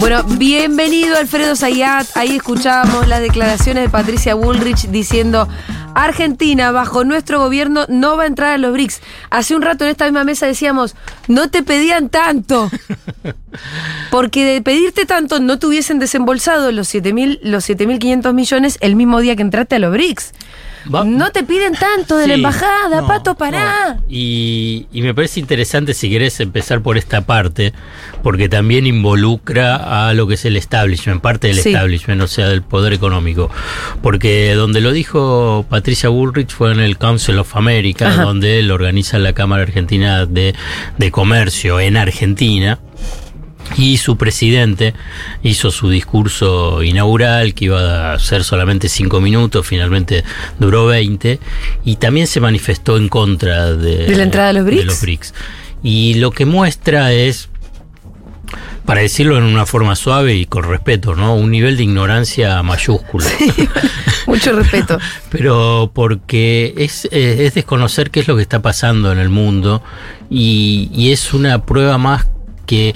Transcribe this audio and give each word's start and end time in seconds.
Bueno, 0.00 0.24
bienvenido 0.24 1.18
Alfredo 1.18 1.54
Zayat. 1.54 2.06
Ahí 2.16 2.36
escuchábamos 2.36 3.06
las 3.06 3.20
declaraciones 3.20 3.84
de 3.84 3.90
Patricia 3.90 4.34
Bullrich 4.34 4.88
diciendo 4.88 5.46
Argentina 5.94 6.72
bajo 6.72 7.04
nuestro 7.04 7.38
gobierno 7.38 7.84
no 7.90 8.16
va 8.16 8.22
a 8.22 8.26
entrar 8.26 8.54
a 8.54 8.58
los 8.58 8.72
BRICS. 8.72 9.02
Hace 9.28 9.54
un 9.54 9.60
rato 9.60 9.84
en 9.84 9.90
esta 9.90 10.06
misma 10.06 10.24
mesa 10.24 10.46
decíamos, 10.46 10.96
no 11.28 11.50
te 11.50 11.62
pedían 11.62 12.08
tanto. 12.08 12.70
Porque 14.10 14.42
de 14.46 14.62
pedirte 14.62 15.04
tanto 15.04 15.38
no 15.38 15.58
te 15.58 15.66
hubiesen 15.66 15.98
desembolsado 15.98 16.72
los 16.72 16.92
7.000 16.92 17.40
los 17.42 17.68
7.500 17.68 18.32
millones 18.32 18.78
el 18.80 18.96
mismo 18.96 19.20
día 19.20 19.36
que 19.36 19.42
entraste 19.42 19.76
a 19.76 19.80
los 19.80 19.92
BRICS. 19.92 20.32
Va- 20.92 21.04
No 21.04 21.30
te 21.30 21.42
piden 21.44 21.74
tanto 21.74 22.16
de 22.16 22.26
la 22.26 22.34
embajada, 22.34 23.02
no, 23.02 23.06
Pato, 23.06 23.34
pará. 23.34 23.94
no. 23.96 24.04
Y, 24.08 24.86
y 24.92 25.02
me 25.02 25.14
parece 25.14 25.38
interesante 25.40 25.92
si 25.94 26.08
querés 26.08 26.40
empezar 26.40 26.80
por 26.80 26.96
esta 26.96 27.20
parte, 27.22 27.72
porque 28.22 28.48
también 28.48 28.86
involucra 28.86 30.08
a 30.08 30.14
lo 30.14 30.26
que 30.26 30.34
es 30.34 30.44
el 30.44 30.56
establishment, 30.56 31.20
parte 31.20 31.48
del 31.48 31.58
Sí. 31.60 31.70
establishment, 31.70 32.22
o 32.22 32.26
sea, 32.26 32.48
del 32.48 32.62
poder 32.62 32.92
económico. 32.92 33.50
Porque 34.02 34.54
donde 34.54 34.80
lo 34.80 34.92
dijo 34.92 35.66
Patricia 35.68 36.08
Bullrich 36.08 36.50
fue 36.50 36.72
en 36.72 36.80
el 36.80 36.96
Council 36.98 37.38
of 37.38 37.54
America, 37.56 38.08
Ajá. 38.08 38.22
donde 38.24 38.58
él 38.60 38.70
organiza 38.70 39.18
la 39.18 39.32
Cámara 39.34 39.62
Argentina 39.62 40.24
de, 40.26 40.54
de 40.98 41.10
Comercio 41.10 41.78
en 41.80 41.96
Argentina. 41.96 42.78
Y 43.76 43.98
su 43.98 44.16
presidente 44.16 44.94
hizo 45.42 45.70
su 45.70 45.88
discurso 45.88 46.82
inaugural, 46.82 47.54
que 47.54 47.66
iba 47.66 48.12
a 48.12 48.18
ser 48.18 48.44
solamente 48.44 48.88
cinco 48.88 49.20
minutos, 49.20 49.66
finalmente 49.66 50.24
duró 50.58 50.86
20, 50.86 51.38
y 51.84 51.96
también 51.96 52.26
se 52.26 52.40
manifestó 52.40 52.96
en 52.96 53.08
contra 53.08 53.72
de, 53.72 54.06
¿De 54.06 54.16
la 54.16 54.24
entrada 54.24 54.50
a 54.50 54.52
los 54.52 54.64
BRICS? 54.64 55.00
BRICS. 55.00 55.34
Y 55.82 56.14
lo 56.14 56.30
que 56.30 56.44
muestra 56.44 57.12
es, 57.12 57.48
para 58.84 59.00
decirlo 59.00 59.38
en 59.38 59.44
una 59.44 59.66
forma 59.66 59.96
suave 59.96 60.34
y 60.34 60.46
con 60.46 60.64
respeto, 60.64 61.14
¿no? 61.14 61.34
un 61.34 61.50
nivel 61.50 61.76
de 61.76 61.84
ignorancia 61.84 62.62
mayúsculo. 62.62 63.24
Mucho 64.26 64.52
respeto. 64.52 64.98
Pero 65.30 65.90
porque 65.94 66.74
es, 66.76 67.06
eh, 67.06 67.46
es 67.46 67.54
desconocer 67.54 68.10
qué 68.10 68.20
es 68.20 68.28
lo 68.28 68.36
que 68.36 68.42
está 68.42 68.60
pasando 68.60 69.10
en 69.12 69.18
el 69.18 69.28
mundo 69.28 69.82
y, 70.28 70.90
y 70.92 71.12
es 71.12 71.32
una 71.32 71.64
prueba 71.64 71.98
más 71.98 72.26
que 72.70 72.94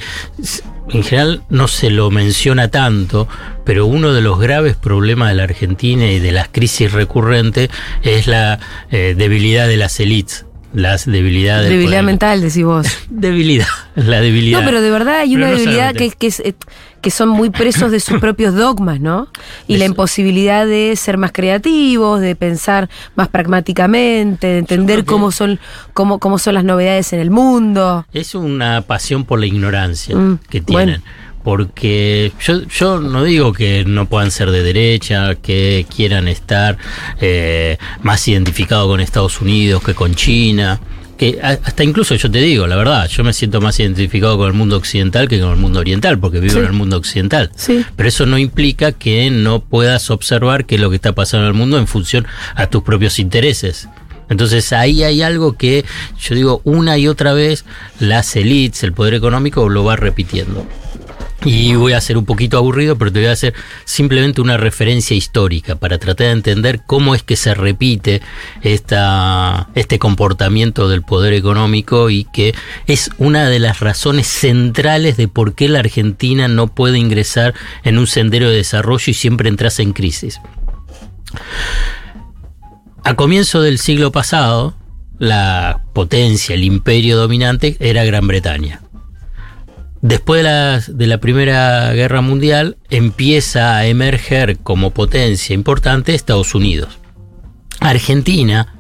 en 0.89 1.03
general 1.03 1.43
no 1.49 1.67
se 1.67 1.91
lo 1.91 2.09
menciona 2.13 2.69
tanto, 2.69 3.27
pero 3.65 3.87
uno 3.87 4.13
de 4.13 4.21
los 4.21 4.39
graves 4.39 4.77
problemas 4.77 5.31
de 5.31 5.35
la 5.35 5.43
Argentina 5.43 6.07
y 6.13 6.21
de 6.21 6.31
las 6.31 6.47
crisis 6.47 6.93
recurrentes 6.93 7.71
es 8.03 8.29
la 8.29 8.61
eh, 8.93 9.17
debilidad 9.19 9.67
de 9.67 9.77
las 9.77 9.99
élites. 9.99 10.47
Las 10.75 11.07
debilidades. 11.07 11.71
Debilidad 11.71 12.03
mental, 12.03 12.41
decís 12.41 12.65
vos. 12.65 12.87
Debilidad, 13.09 13.67
la 13.95 14.21
debilidad. 14.21 14.61
No, 14.61 14.67
pero 14.67 14.83
de 14.83 14.91
verdad 14.91 15.21
hay 15.21 15.35
Pero 15.35 15.45
una 15.47 15.53
no 15.53 15.59
debilidad 15.59 15.95
que, 15.95 16.13
es, 16.21 16.41
eh, 16.41 16.55
que 17.01 17.11
son 17.11 17.29
muy 17.29 17.51
presos 17.51 17.93
de 17.93 18.01
sus 18.01 18.19
propios 18.19 18.55
dogmas, 18.55 19.01
¿no? 19.01 19.29
Y 19.69 19.77
la 19.77 19.85
imposibilidad 19.85 20.67
de 20.67 20.95
ser 20.97 21.17
más 21.17 21.31
creativos, 21.33 22.21
de 22.21 22.35
pensar 22.35 22.91
más 23.15 23.29
pragmáticamente, 23.29 24.49
de 24.49 24.59
entender 24.59 25.05
cómo 25.05 25.31
son, 25.31 25.61
cómo, 25.93 26.19
cómo 26.19 26.39
son 26.39 26.55
las 26.55 26.65
novedades 26.65 27.13
en 27.13 27.21
el 27.21 27.31
mundo. 27.31 28.05
Es 28.13 28.35
una 28.35 28.83
pasión 28.83 29.25
por 29.25 29.39
la 29.39 29.47
ignorancia 29.47 30.15
Mm, 30.15 30.39
que 30.49 30.61
bueno. 30.61 30.99
Porque 31.45 32.33
yo, 32.41 32.63
yo 32.67 33.01
no 33.01 33.23
digo 33.23 33.53
que 33.53 33.85
no 33.87 34.07
puedan 34.09 34.31
ser 34.31 34.51
de 34.51 34.63
derecha, 34.63 35.35
que 35.37 35.87
quieran 35.95 36.27
estar 36.27 36.79
eh, 37.21 37.77
más 38.03 38.27
identificados 38.27 38.89
con 38.89 39.01
Estados 39.01 39.41
Unidos 39.43 39.83
que 39.85 39.95
con 39.95 40.15
China. 40.15 40.81
Que 41.19 41.39
hasta 41.41 41.85
incluso 41.85 42.17
yo 42.17 42.29
te 42.29 42.39
digo, 42.41 42.67
la 42.67 42.75
verdad, 42.75 43.09
yo 43.09 43.23
me 43.23 43.33
siento 43.33 43.61
más 43.61 43.79
identificado 43.79 44.37
con 44.37 44.49
el 44.49 44.53
mundo 44.55 44.77
occidental 44.77 45.29
que 45.29 45.39
con 45.39 45.51
el 45.51 45.57
mundo 45.59 45.79
oriental, 45.79 46.19
porque 46.19 46.41
vivo 46.41 46.55
Sí. 46.55 46.59
en 46.59 46.65
el 46.65 46.73
mundo 46.73 46.97
occidental. 46.97 47.53
Sí. 47.55 47.85
Pero 47.95 48.09
eso 48.09 48.27
no 48.27 48.37
implica 48.37 48.91
que 48.91 49.31
no 49.31 49.61
puedas 49.61 50.11
observar 50.11 50.65
qué 50.65 50.75
es 50.75 50.81
lo 50.81 50.91
que 50.91 50.97
está 50.97 51.13
pasando 51.13 51.47
en 51.47 51.53
el 51.53 51.59
mundo 51.59 51.79
en 51.79 51.87
función 51.87 52.27
a 52.57 52.67
tus 52.67 52.83
propios 52.83 53.21
intereses. 53.21 53.87
Entonces 54.31 54.73
ahí 54.73 55.05
hay 55.05 55.21
algo 55.23 55.53
que 55.53 55.85
yo 56.19 56.35
digo 56.35 56.63
una 56.65 56.97
y 56.99 57.07
otra 57.07 57.35
vez 57.35 57.65
las 58.01 58.35
élites, 58.35 58.83
el 58.83 58.93
poder 58.95 59.13
económico 59.15 59.69
lo 59.69 59.85
va 59.85 59.95
repitiendo. 59.97 60.67
Y 61.45 61.75
voy 61.75 61.93
a 61.93 62.01
ser 62.01 62.17
un 62.17 62.25
poquito 62.25 62.57
aburrido, 62.57 62.97
pero 62.97 63.13
te 63.13 63.21
voy 63.21 63.29
a 63.29 63.33
hacer 63.33 63.55
simplemente 63.85 64.41
una 64.41 64.57
referencia 64.57 65.15
histórica 65.15 65.77
para 65.77 65.99
tratar 65.99 66.29
de 66.29 66.33
entender 66.33 66.81
cómo 66.87 67.15
es 67.15 67.23
que 67.23 67.37
se 67.37 67.55
repite 67.55 68.23
esta, 68.63 69.69
este 69.75 69.99
comportamiento 69.99 70.89
del 70.89 71.03
poder 71.03 71.35
económico 71.35 72.09
y 72.09 72.25
que 72.25 72.55
es 72.87 73.11
una 73.19 73.49
de 73.49 73.59
las 73.59 73.81
razones 73.81 74.27
centrales 74.27 75.17
de 75.17 75.29
por 75.29 75.55
qué 75.55 75.69
la 75.69 75.81
Argentina 75.81 76.49
no 76.49 76.69
puede 76.69 76.99
ingresar 76.99 77.55
en 77.83 77.99
un 77.99 78.07
sendero 78.07 78.49
de 78.49 78.57
desarrollo 78.57 79.05
y 79.11 79.15
siempre 79.15 79.49
entras 79.49 79.79
en 79.81 79.93
crisis. 79.93 80.41
A 83.03 83.15
comienzo 83.17 83.61
del 83.61 83.79
siglo 83.79 84.13
pasado, 84.13 84.77
la 85.19 85.83
potencia, 85.93 86.55
el 86.55 86.65
imperio 86.65 87.19
dominante 87.19 87.77
era 87.81 88.05
Gran 88.05 88.27
Bretaña. 88.27 88.84
Después 90.05 90.41
de 90.41 90.43
la, 90.43 90.81
de 90.87 91.07
la 91.07 91.17
Primera 91.17 91.91
Guerra 91.95 92.21
Mundial 92.21 92.77
empieza 92.91 93.75
a 93.75 93.87
emerger 93.87 94.59
como 94.59 94.91
potencia 94.91 95.55
importante 95.55 96.15
Estados 96.15 96.55
Unidos. 96.55 96.99
Argentina, 97.81 98.75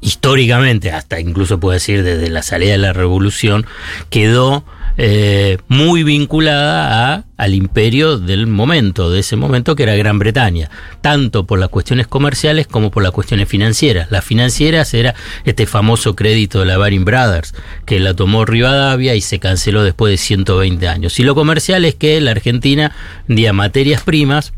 históricamente, 0.00 0.90
hasta 0.90 1.20
incluso 1.20 1.60
puedo 1.60 1.74
decir 1.74 2.02
desde 2.02 2.28
la 2.28 2.42
salida 2.42 2.72
de 2.72 2.78
la 2.78 2.92
Revolución, 2.92 3.66
quedó 4.10 4.64
eh, 4.96 5.58
muy 5.68 6.04
vinculada 6.04 7.24
al 7.36 7.54
imperio 7.54 8.18
del 8.18 8.46
momento, 8.46 9.10
de 9.10 9.20
ese 9.20 9.34
momento 9.34 9.74
que 9.74 9.82
era 9.82 9.96
Gran 9.96 10.18
Bretaña, 10.18 10.70
tanto 11.00 11.44
por 11.44 11.58
las 11.58 11.68
cuestiones 11.68 12.06
comerciales 12.06 12.66
como 12.66 12.90
por 12.90 13.02
las 13.02 13.12
cuestiones 13.12 13.48
financieras. 13.48 14.10
Las 14.10 14.24
financieras 14.24 14.94
era 14.94 15.14
este 15.44 15.66
famoso 15.66 16.14
crédito 16.14 16.60
de 16.60 16.66
la 16.66 16.78
Baring 16.78 17.04
Brothers, 17.04 17.54
que 17.86 17.98
la 17.98 18.14
tomó 18.14 18.44
Rivadavia 18.44 19.14
y 19.14 19.20
se 19.20 19.40
canceló 19.40 19.82
después 19.82 20.12
de 20.12 20.16
120 20.16 20.88
años. 20.88 21.18
Y 21.18 21.24
lo 21.24 21.34
comercial 21.34 21.84
es 21.84 21.96
que 21.96 22.20
la 22.20 22.30
Argentina 22.30 22.92
vendía 23.26 23.52
materias 23.52 24.02
primas, 24.02 24.52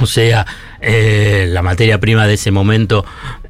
o 0.00 0.06
sea, 0.06 0.46
eh, 0.80 1.46
la 1.50 1.60
materia 1.62 2.00
prima 2.00 2.26
de 2.26 2.34
ese 2.34 2.50
momento 2.50 3.04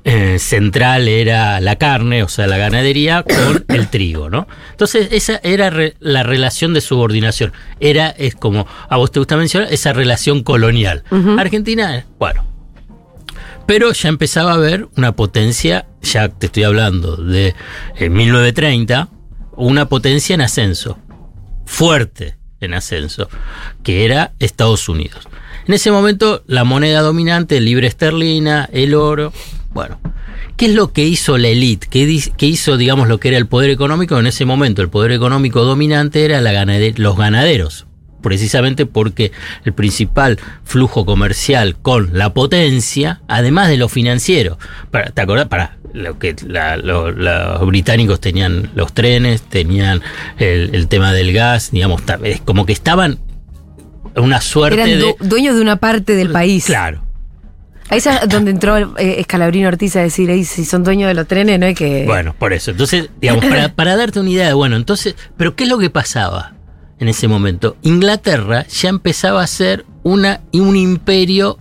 eh, 0.04 0.38
central 0.38 1.08
era 1.08 1.60
la 1.60 1.76
carne, 1.76 2.22
o 2.22 2.28
sea, 2.28 2.46
la 2.46 2.56
ganadería, 2.56 3.22
con 3.22 3.64
el 3.76 3.88
trigo, 3.88 4.30
¿no? 4.30 4.46
Entonces, 4.70 5.08
esa 5.12 5.40
era 5.42 5.70
re- 5.70 5.96
la 6.00 6.22
relación 6.22 6.72
de 6.74 6.80
subordinación. 6.80 7.52
Era, 7.80 8.08
es 8.10 8.34
como 8.34 8.66
a 8.88 8.96
vos 8.96 9.10
te 9.12 9.18
gusta 9.20 9.36
mencionar, 9.36 9.72
esa 9.72 9.92
relación 9.92 10.42
colonial. 10.42 11.04
Argentina, 11.38 12.04
bueno. 12.18 12.46
Pero 13.66 13.92
ya 13.92 14.08
empezaba 14.08 14.52
a 14.52 14.54
haber 14.54 14.88
una 14.96 15.12
potencia, 15.12 15.86
ya 16.02 16.28
te 16.28 16.46
estoy 16.46 16.64
hablando 16.64 17.16
de 17.16 17.54
eh, 17.96 18.08
1930, 18.10 19.08
una 19.56 19.88
potencia 19.88 20.34
en 20.34 20.40
ascenso 20.40 20.98
fuerte 21.66 22.36
en 22.60 22.74
ascenso, 22.74 23.28
que 23.84 24.04
era 24.04 24.32
Estados 24.38 24.88
Unidos. 24.88 25.28
En 25.66 25.74
ese 25.74 25.90
momento, 25.92 26.42
la 26.46 26.64
moneda 26.64 27.00
dominante, 27.00 27.56
el 27.58 27.64
libre 27.64 27.86
esterlina, 27.86 28.68
el 28.72 28.94
oro. 28.94 29.32
Bueno, 29.72 30.00
¿qué 30.56 30.66
es 30.66 30.75
lo 30.75 30.92
que 30.92 31.04
hizo 31.04 31.38
la 31.38 31.48
élite? 31.48 31.86
¿Qué, 31.88 32.47
hizo, 32.47 32.76
digamos, 32.76 33.08
lo 33.08 33.19
que 33.20 33.28
era 33.28 33.36
el 33.38 33.47
poder 33.47 33.70
económico? 33.70 34.19
En 34.19 34.26
ese 34.26 34.44
momento, 34.44 34.82
el 34.82 34.88
poder 34.88 35.12
económico 35.12 35.62
dominante 35.64 36.25
era 36.25 36.41
la 36.41 36.53
ganade- 36.53 36.97
los 36.98 37.16
ganaderos. 37.16 37.86
Precisamente 38.22 38.84
porque 38.84 39.32
el 39.64 39.72
principal 39.72 40.38
flujo 40.64 41.06
comercial 41.06 41.76
con 41.80 42.10
la 42.19 42.34
potencia, 42.34 43.22
además 43.28 43.69
de 43.69 43.78
lo 43.78 43.88
financiero. 43.88 44.59
Para, 44.91 45.10
¿Te 45.10 45.22
acordás? 45.22 45.47
Para, 45.48 45.78
lo 45.94 46.19
que 46.19 46.36
la- 46.47 46.76
lo- 46.76 47.12
los 47.12 47.66
británicos 47.66 48.20
tenían 48.20 48.70
los 48.75 48.92
trenes, 48.92 49.41
tenían 49.42 50.03
el, 50.38 50.75
el 50.75 50.88
tema 50.88 51.12
del 51.14 51.33
gas, 51.33 51.71
digamos, 51.71 52.03
es 52.24 52.41
como 52.42 52.66
que 52.66 52.72
estaban 52.74 53.21
una 54.16 54.41
suerte 54.42 54.74
Eran 54.83 54.91
de. 54.91 54.98
du- 54.98 55.16
dueños 55.21 55.54
de 55.54 55.62
una 55.62 55.77
parte 55.77 56.15
del 56.15 56.30
país. 56.30 56.66
Claro. 56.66 57.04
Ahí 57.91 57.98
es 57.98 58.09
donde 58.28 58.53
entró 58.53 58.97
eh, 58.97 59.21
Escalabrino 59.21 59.69
Ortiz 59.69 59.97
a 59.97 60.01
decir, 60.01 60.31
"Ey, 60.31 60.45
si 60.45 60.65
son 60.65 60.84
dueños 60.84 61.09
de 61.09 61.15
los 61.15 61.27
trenes, 61.27 61.59
no 61.59 61.66
hay 61.66 61.75
que... 61.75 62.04
Bueno, 62.07 62.34
por 62.39 62.53
eso. 62.53 62.71
Entonces, 62.71 63.10
digamos, 63.21 63.45
para, 63.45 63.69
para 63.75 63.97
darte 63.97 64.21
una 64.21 64.31
idea 64.31 64.47
de, 64.47 64.54
bueno, 64.54 64.77
entonces, 64.77 65.16
pero 65.37 65.57
¿qué 65.57 65.65
es 65.65 65.71
lo 65.71 65.78
que 65.78 65.91
pasaba 65.91 66.54
en 67.01 67.09
ese 67.09 67.27
momento? 67.27 67.77
Inglaterra 67.83 68.65
ya 68.69 68.89
empezaba 68.89 69.42
a 69.42 69.47
ser 69.48 69.84
una, 70.04 70.41
un 70.53 70.77
imperio 70.77 71.59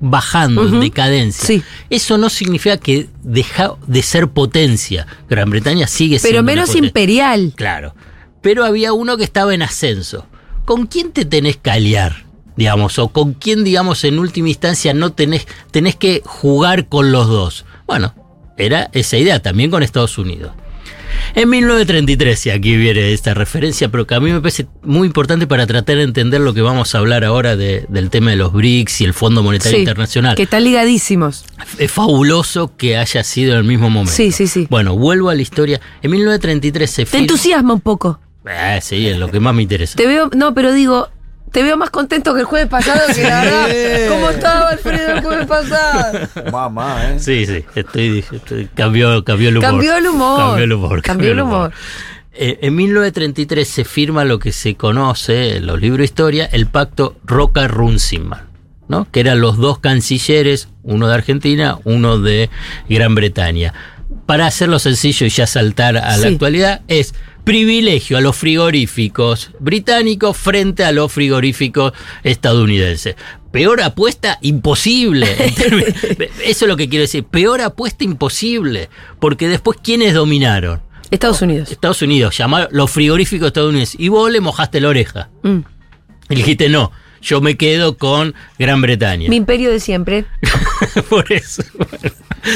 bajando, 0.00 0.66
en 0.66 0.80
decadencia. 0.80 1.46
Sí. 1.46 1.62
Eso 1.90 2.18
no 2.18 2.28
significa 2.28 2.76
que 2.76 3.08
deja 3.22 3.74
de 3.86 4.02
ser 4.02 4.28
potencia. 4.28 5.06
Gran 5.28 5.50
Bretaña 5.50 5.86
sigue 5.86 6.18
siendo 6.18 6.38
Pero 6.38 6.42
menos 6.42 6.74
imperial. 6.74 7.52
Claro. 7.56 7.94
Pero 8.40 8.64
había 8.64 8.92
uno 8.92 9.16
que 9.16 9.24
estaba 9.24 9.54
en 9.54 9.62
ascenso. 9.62 10.26
¿Con 10.64 10.86
quién 10.86 11.12
te 11.12 11.24
tenés 11.24 11.56
que 11.56 11.70
aliar? 11.70 12.27
Digamos, 12.58 12.98
o 12.98 13.08
con 13.08 13.34
quién, 13.34 13.62
digamos, 13.62 14.02
en 14.02 14.18
última 14.18 14.48
instancia 14.48 14.92
no 14.92 15.12
tenés, 15.12 15.46
tenés 15.70 15.94
que 15.94 16.22
jugar 16.26 16.88
con 16.88 17.12
los 17.12 17.28
dos. 17.28 17.64
Bueno, 17.86 18.14
era 18.56 18.90
esa 18.92 19.16
idea 19.16 19.40
también 19.40 19.70
con 19.70 19.84
Estados 19.84 20.18
Unidos. 20.18 20.50
En 21.36 21.48
1933, 21.48 22.46
y 22.46 22.50
aquí 22.50 22.76
viene 22.76 23.12
esta 23.12 23.32
referencia, 23.32 23.88
pero 23.90 24.06
que 24.06 24.14
a 24.14 24.20
mí 24.20 24.32
me 24.32 24.40
parece 24.40 24.66
muy 24.82 25.06
importante 25.06 25.46
para 25.46 25.66
tratar 25.66 25.96
de 25.96 26.02
entender 26.02 26.40
lo 26.40 26.52
que 26.52 26.60
vamos 26.60 26.94
a 26.94 26.98
hablar 26.98 27.24
ahora 27.24 27.54
de- 27.56 27.86
del 27.88 28.10
tema 28.10 28.30
de 28.30 28.36
los 28.36 28.52
BRICS 28.52 29.02
y 29.02 29.04
el 29.04 29.14
Fondo 29.14 29.42
Monetario 29.44 29.76
Sí, 29.76 29.80
Internacional. 29.82 30.34
Que 30.34 30.42
están 30.42 30.64
ligadísimos. 30.64 31.44
Es 31.78 31.92
fabuloso 31.92 32.76
que 32.76 32.96
haya 32.96 33.22
sido 33.22 33.52
en 33.52 33.58
el 33.58 33.64
mismo 33.64 33.88
momento. 33.88 34.12
Sí, 34.12 34.32
sí, 34.32 34.48
sí. 34.48 34.66
Bueno, 34.68 34.96
vuelvo 34.96 35.28
a 35.30 35.34
la 35.36 35.42
historia. 35.42 35.80
En 36.02 36.10
1933 36.10 36.90
se 36.90 37.02
Te 37.02 37.06
firma. 37.06 37.20
entusiasma 37.22 37.74
un 37.74 37.80
poco. 37.80 38.18
Ah, 38.46 38.80
sí, 38.80 39.06
es 39.06 39.16
lo 39.18 39.30
que 39.30 39.38
más 39.40 39.54
me 39.54 39.62
interesa. 39.62 39.96
Te 39.96 40.06
veo, 40.06 40.28
no, 40.34 40.54
pero 40.54 40.72
digo, 40.72 41.08
te 41.52 41.62
veo 41.62 41.76
más 41.76 41.90
contento 41.90 42.34
que 42.34 42.40
el 42.40 42.46
jueves 42.46 42.68
pasado, 42.68 43.00
que 43.14 43.22
la 43.22 43.42
verdad, 43.42 44.08
¿cómo 44.08 44.30
estaba 44.30 44.68
Alfredo 44.70 45.12
el 45.16 45.20
jueves 45.22 45.46
pasado? 45.46 46.28
Mamá, 46.52 47.12
¿eh? 47.12 47.18
Sí, 47.18 47.46
sí, 47.46 47.64
estoy, 47.74 48.24
estoy- 48.32 48.68
cambió, 48.74 49.24
cambió 49.24 49.48
el 49.48 49.58
humor. 49.58 49.70
Cambió 49.70 49.96
el 49.96 50.06
humor. 50.06 50.38
Cambió 50.38 50.64
el 50.64 50.72
humor. 50.72 51.02
Cambió 51.02 51.32
el 51.32 51.40
humor. 51.40 51.72
Eh, 52.40 52.58
en 52.62 52.76
1933 52.76 53.66
se 53.68 53.84
firma 53.84 54.24
lo 54.24 54.38
que 54.38 54.52
se 54.52 54.76
conoce 54.76 55.56
en 55.56 55.66
los 55.66 55.80
libros 55.80 55.98
de 55.98 56.04
historia, 56.04 56.44
el 56.52 56.66
pacto 56.68 57.16
Roca-Runciman, 57.24 58.42
¿no? 58.88 59.06
que 59.10 59.20
eran 59.20 59.40
los 59.40 59.56
dos 59.56 59.78
cancilleres, 59.80 60.68
uno 60.84 61.08
de 61.08 61.14
Argentina, 61.14 61.78
uno 61.84 62.18
de 62.18 62.48
Gran 62.88 63.14
Bretaña. 63.14 63.74
Para 64.26 64.46
hacerlo 64.46 64.78
sencillo 64.78 65.26
y 65.26 65.30
ya 65.30 65.46
saltar 65.46 65.96
a 65.96 66.16
la 66.16 66.28
Sí. 66.28 66.28
actualidad, 66.34 66.82
es 66.88 67.14
privilegio 67.48 68.18
a 68.18 68.20
los 68.20 68.36
frigoríficos 68.36 69.52
británicos 69.58 70.36
frente 70.36 70.84
a 70.84 70.92
los 70.92 71.10
frigoríficos 71.10 71.94
estadounidenses. 72.22 73.16
Peor 73.50 73.80
apuesta 73.80 74.36
imposible. 74.42 75.34
Eso 76.44 76.64
es 76.66 76.68
lo 76.68 76.76
que 76.76 76.90
quiero 76.90 77.04
decir. 77.04 77.24
Peor 77.24 77.62
apuesta 77.62 78.04
imposible. 78.04 78.90
Porque 79.18 79.48
después, 79.48 79.78
¿quiénes 79.82 80.12
dominaron? 80.12 80.82
Estados 81.10 81.40
Unidos. 81.40 81.72
Estados 81.72 82.02
Unidos, 82.02 82.36
llamaron 82.36 82.68
los 82.70 82.90
frigoríficos 82.90 83.46
estadounidenses. 83.46 83.98
Y 83.98 84.08
vos 84.08 84.30
le 84.30 84.42
mojaste 84.42 84.78
la 84.82 84.88
oreja. 84.88 85.30
Mm. 85.42 85.60
Y 86.28 86.34
dijiste, 86.34 86.68
no, 86.68 86.92
yo 87.22 87.40
me 87.40 87.56
quedo 87.56 87.96
con 87.98 88.34
Gran 88.58 88.80
Bretaña. 88.80 89.28
Mi 89.28 89.36
imperio 89.36 89.70
de 89.70 89.80
siempre. 89.80 90.24
Por 91.08 91.30
eso. 91.32 91.62
Bueno, 91.76 92.14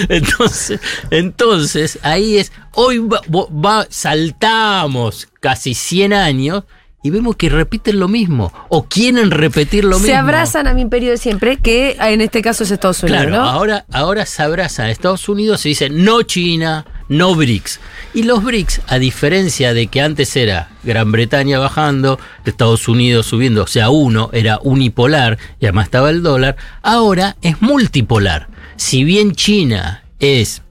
entonces, 0.09 0.81
entonces, 1.11 1.99
ahí 2.03 2.39
es. 2.39 2.53
Hoy 2.75 2.99
va- 2.99 3.21
va- 3.31 3.87
saltamos 3.91 5.29
casi 5.41 5.75
100 5.75 6.13
años 6.13 6.65
y 7.03 7.11
vemos 7.11 7.37
que 7.37 7.49
repiten 7.49 7.99
lo 7.99 8.09
mismo. 8.09 8.53
O 8.69 8.85
quieren 8.85 9.31
repetir 9.31 9.85
lo 9.85 9.97
mismo. 9.97 10.07
Se 10.07 10.15
abrazan 10.15 10.67
a 10.69 10.75
mi 10.75 10.83
imperio 10.83 11.11
de 11.11 11.17
siempre, 11.19 11.57
que 11.59 11.97
en 12.01 12.21
este 12.21 12.43
caso 12.43 12.63
es 12.65 12.71
Estados 12.71 13.03
Unidos, 13.03 13.23
Claro, 13.27 13.37
¿no? 13.37 13.49
ahora, 13.49 13.85
ahora 13.93 14.25
se 14.25 14.43
abrazan 14.43 14.87
a 14.87 14.91
Estados 14.91 15.29
Unidos 15.29 15.67
y 15.67 15.71
dicen 15.71 16.05
no 16.05 16.23
China, 16.23 16.87
no 17.13 17.35
BRICS. 17.35 17.81
Y 18.15 18.25
los 18.25 18.43
BRICS, 18.43 18.81
a 18.87 18.99
diferencia 18.99 19.75
de 19.75 19.87
que 19.87 20.01
antes 20.01 20.35
era 20.35 20.71
Gran 20.83 21.13
Bretaña 21.13 21.59
bajando, 21.59 22.19
Estados 22.45 22.89
Unidos 22.89 23.27
subiendo, 23.27 23.63
o 23.65 23.67
sea, 23.67 23.91
uno 23.91 24.31
era 24.33 24.59
unipolar 24.63 25.39
y 25.61 25.67
además 25.67 25.87
estaba 25.87 26.11
el 26.11 26.23
dólar, 26.23 26.57
ahora 26.83 27.37
es 27.43 27.61
multipolar. 27.61 28.49
Si 28.77 29.05
bien 29.05 29.33
China 29.35 30.05
es 30.19 30.63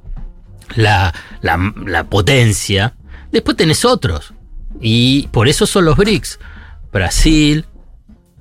la, 0.76 1.14
la, 1.42 1.74
la 1.86 2.06
potencia, 2.06 2.96
después 3.32 3.56
tenés 3.56 3.86
otros. 3.86 4.34
Y 4.82 5.28
por 5.28 5.48
eso 5.48 5.68
son 5.68 5.86
los 5.86 5.96
BRICS. 5.96 6.40
Brasil, 6.92 7.66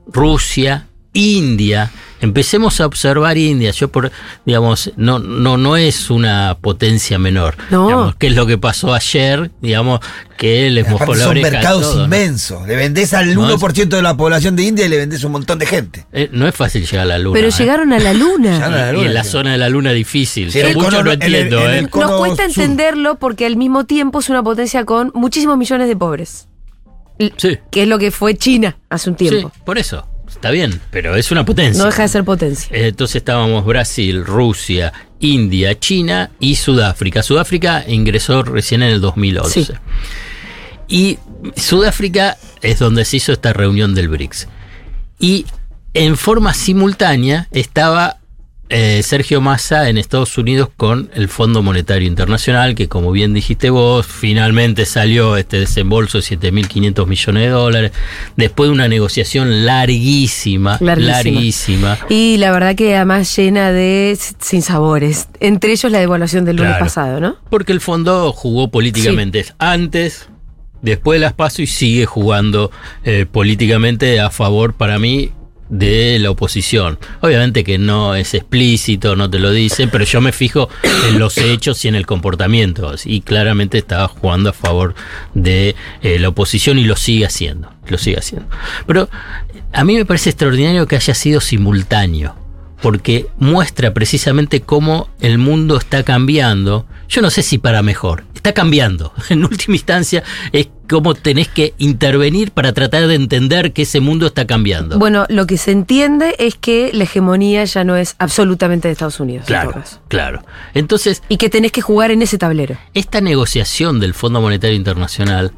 Rusia, 0.07 0.89
India. 1.13 1.91
Empecemos 2.21 2.81
a 2.81 2.87
observar 2.87 3.39
India. 3.39 3.71
Yo 3.71 3.89
por, 3.91 4.13
digamos, 4.45 4.93
no, 4.97 5.19
no, 5.19 5.57
no 5.57 5.77
es 5.77 6.11
una 6.11 6.57
potencia 6.61 7.19
menor. 7.19 7.57
No. 7.71 7.87
Digamos, 7.87 8.15
¿Qué 8.17 8.27
es 8.29 8.35
lo 8.37 8.47
que 8.47 8.59
pasó 8.59 8.93
ayer? 8.95 9.51
Digamos, 9.63 10.01
que 10.37 10.71
les 10.71 10.85
mojó 10.89 11.05
Aparte 11.05 11.19
la 11.19 11.25
son 11.25 11.31
oreja. 11.33 11.51
mercados 11.51 11.83
todos, 11.83 11.97
¿no? 11.97 12.05
inmensos. 12.05 12.67
Le 12.67 12.77
vendés 12.77 13.15
al 13.15 13.35
No, 13.35 13.49
1% 13.59 13.89
de 13.89 14.03
la 14.03 14.17
población 14.17 14.57
de 14.57 14.63
India 14.65 14.87
y 14.87 14.89
le 14.89 14.97
vendés 14.99 15.25
un 15.25 15.33
montón 15.33 15.59
de 15.59 15.67
gente. 15.67 16.07
Eh, 16.13 16.29
no 16.33 16.47
es 16.47 16.55
fácil 16.55 16.85
llegar 16.87 17.01
a 17.07 17.09
la 17.09 17.19
luna. 17.19 17.35
Pero 17.35 17.49
¿eh? 17.49 17.53
llegaron 17.59 17.93
a 17.93 17.99
la 17.99 18.13
luna. 18.13 18.65
a 18.67 18.69
la 18.71 18.95
Y 18.99 19.05
en 19.07 19.15
la 19.15 19.25
zona 19.25 19.53
de 19.53 19.59
la 19.59 19.69
luna 19.69 19.93
difícil. 19.93 20.53
Sí, 20.53 20.61
mucho 20.75 20.79
cono- 20.91 21.03
no 21.05 21.13
en 21.13 21.23
el- 21.23 21.35
entiendo, 21.35 21.65
en 21.65 21.71
¿eh? 21.71 21.79
el 21.79 21.85
Nos 21.93 22.11
cuesta 22.19 22.49
sur. 22.51 22.63
entenderlo 22.65 23.15
porque 23.19 23.47
al 23.47 23.57
mismo 23.57 23.85
tiempo 23.87 24.21
es 24.21 24.29
una 24.29 24.43
potencia 24.43 24.85
con 24.85 25.11
muchísimos 25.15 25.57
millones 25.57 25.89
de 25.89 25.97
pobres. 25.97 26.47
Sí. 27.37 27.59
Que 27.71 27.83
es 27.83 27.89
lo 27.89 27.99
que 27.99 28.11
fue 28.11 28.35
China 28.37 28.79
hace 28.89 29.11
un 29.11 29.17
tiempo. 29.17 29.51
Sí, 29.55 29.61
por 29.65 29.77
eso. 29.79 30.07
Está 30.31 30.51
bien, 30.51 30.81
pero 30.91 31.17
es 31.17 31.31
una 31.31 31.45
potencia. 31.45 31.83
No 31.83 31.87
deja 31.91 32.03
de 32.03 32.09
ser 32.09 32.25
potencia. 32.25 32.75
Eh, 32.75 32.89
Entonces 32.89 33.17
estábamos 33.17 33.65
Brasil, 33.67 34.25
Rusia, 34.25 34.93
India, 35.19 35.79
China 35.79 36.31
y 36.41 36.57
Sudáfrica. 36.57 37.23
Sudáfrica 37.23 37.85
ingresó 37.87 38.43
recién 38.43 38.83
en 38.83 38.91
el 38.91 39.01
2011. 39.01 39.65
Sí. 39.65 39.73
Y 40.89 41.19
Sudáfrica 41.57 42.37
es 42.63 42.79
donde 42.79 43.05
se 43.05 43.19
hizo 43.19 43.33
esta 43.33 43.53
reunión 43.53 43.95
del 43.95 44.09
BRICS. 44.09 44.49
Y 45.19 45.47
en 45.93 46.17
forma 46.17 46.55
simultánea 46.55 47.49
estaba 47.53 48.20
eh, 48.71 49.03
Sergio 49.03 49.41
Massa 49.41 49.89
en 49.89 49.99
Estados 49.99 50.39
Unidos 50.39 50.69
con 50.77 51.11
el 51.15 51.29
Fondo 51.29 51.63
Monetario 51.63 52.07
Internacional, 52.07 52.75
que 52.75 52.89
como 52.89 53.11
bien 53.11 53.35
dijiste 53.35 53.69
vos, 53.71 54.07
finalmente 54.07 54.87
salió 54.87 55.37
este 55.37 55.59
desembolso 55.59 56.19
de 56.19 56.25
7.500 56.25 57.07
millones 57.07 57.43
de 57.43 57.49
dólares, 57.49 57.93
después 58.37 58.69
de 58.69 58.75
una 58.75 58.89
negociación 58.89 59.67
larguísima, 59.67 60.79
Larguísima. 60.81 61.13
larguísima. 61.13 61.99
Y 62.09 62.37
la 62.39 62.53
verdad 62.53 62.77
que 62.77 62.95
además 62.97 63.37
llena 63.37 63.73
de 63.73 64.17
sinsabores. 64.39 65.29
Entre 65.41 65.73
ellos 65.73 65.91
la 65.91 65.99
devaluación 65.99 66.45
del 66.45 66.57
lunes 66.57 66.77
pasado, 66.79 67.21
¿no? 67.21 67.37
Porque 67.51 67.73
el 67.73 67.81
fondo 67.81 68.33
jugó 68.33 68.71
políticamente 68.71 69.47
antes, 69.59 70.29
después 70.81 71.19
de 71.19 71.25
las 71.27 71.33
pasos 71.33 71.61
y 71.61 71.67
sigue 71.67 72.07
jugando 72.07 72.71
eh, 73.05 73.27
políticamente 73.31 74.21
a 74.21 74.31
favor 74.31 74.75
para 74.75 74.99
mí 74.99 75.33
de 75.71 76.19
la 76.19 76.31
oposición. 76.31 76.99
Obviamente 77.21 77.65
que 77.65 77.79
no 77.79 78.15
es 78.15 78.35
explícito, 78.35 79.17
no 79.17 79.31
te 79.31 79.39
lo 79.39 79.51
dicen, 79.51 79.89
pero 79.91 80.05
yo 80.05 80.21
me 80.21 80.33
fijo 80.33 80.69
en 81.09 81.19
los 81.19 81.39
hechos 81.39 81.85
y 81.85 81.89
en 81.89 81.95
el 81.95 82.07
comportamiento. 82.07 82.95
Y 83.05 83.23
claramente 83.23 83.79
estaba 83.79 84.09
jugando 84.09 84.51
a 84.51 84.53
favor 84.53 84.95
de 85.33 85.75
eh, 86.03 86.19
la 86.19 86.29
oposición 86.29 86.79
y 86.79 86.85
lo 86.85 86.97
sigue 86.97 87.25
haciendo. 87.25 87.73
Lo 87.87 87.99
sigue 87.99 88.19
haciendo. 88.19 88.49
Pero 88.87 89.09
a 89.73 89.85
mí 89.85 89.97
me 89.97 90.05
parece 90.05 90.31
extraordinario 90.31 90.87
que 90.87 90.97
haya 90.97 91.15
sido 91.15 91.41
simultáneo 91.41 92.37
porque 92.83 93.29
muestra 93.39 93.93
precisamente 93.93 94.63
cómo 94.63 95.11
el 95.21 95.39
mundo 95.39 95.77
está 95.77 96.03
cambiando. 96.03 96.87
Yo 97.09 97.23
no 97.23 97.31
sé 97.31 97.43
si 97.43 97.59
para 97.59 97.83
mejor, 97.83 98.25
está 98.35 98.53
cambiando. 98.53 99.13
En 99.29 99.45
última 99.45 99.77
instancia 99.77 100.23
es 100.53 100.69
cómo 100.91 101.15
tenés 101.15 101.47
que 101.49 101.73
intervenir 101.79 102.51
para 102.51 102.73
tratar 102.73 103.07
de 103.07 103.15
entender 103.15 103.73
que 103.73 103.83
ese 103.83 104.01
mundo 104.01 104.27
está 104.27 104.47
cambiando. 104.47 104.99
Bueno, 104.99 105.25
lo 105.29 105.47
que 105.47 105.57
se 105.57 105.71
entiende 105.71 106.35
es 106.41 106.57
que 106.57 106.91
la 106.93 107.05
hegemonía 107.05 107.65
ya 107.65 107.85
no 107.85 107.97
es 107.97 108.17
absolutamente 108.19 108.89
de 108.89 108.93
Estados 108.93 109.21
Unidos. 109.21 109.43
en 109.45 109.47
claro, 109.47 109.73
caso. 109.73 110.01
claro. 110.09 110.43
Entonces, 110.75 111.23
Y 111.29 111.37
que 111.37 111.49
tenés 111.49 111.71
que 111.73 111.81
jugar 111.81 112.11
en 112.11 112.23
ese 112.23 112.37
tablero. 112.39 112.77
esta 112.93 113.21
negociación 113.21 114.01
del 114.01 114.15
Fondo 114.15 114.41
Monetario 114.41 114.77
Internacional, 114.77 115.53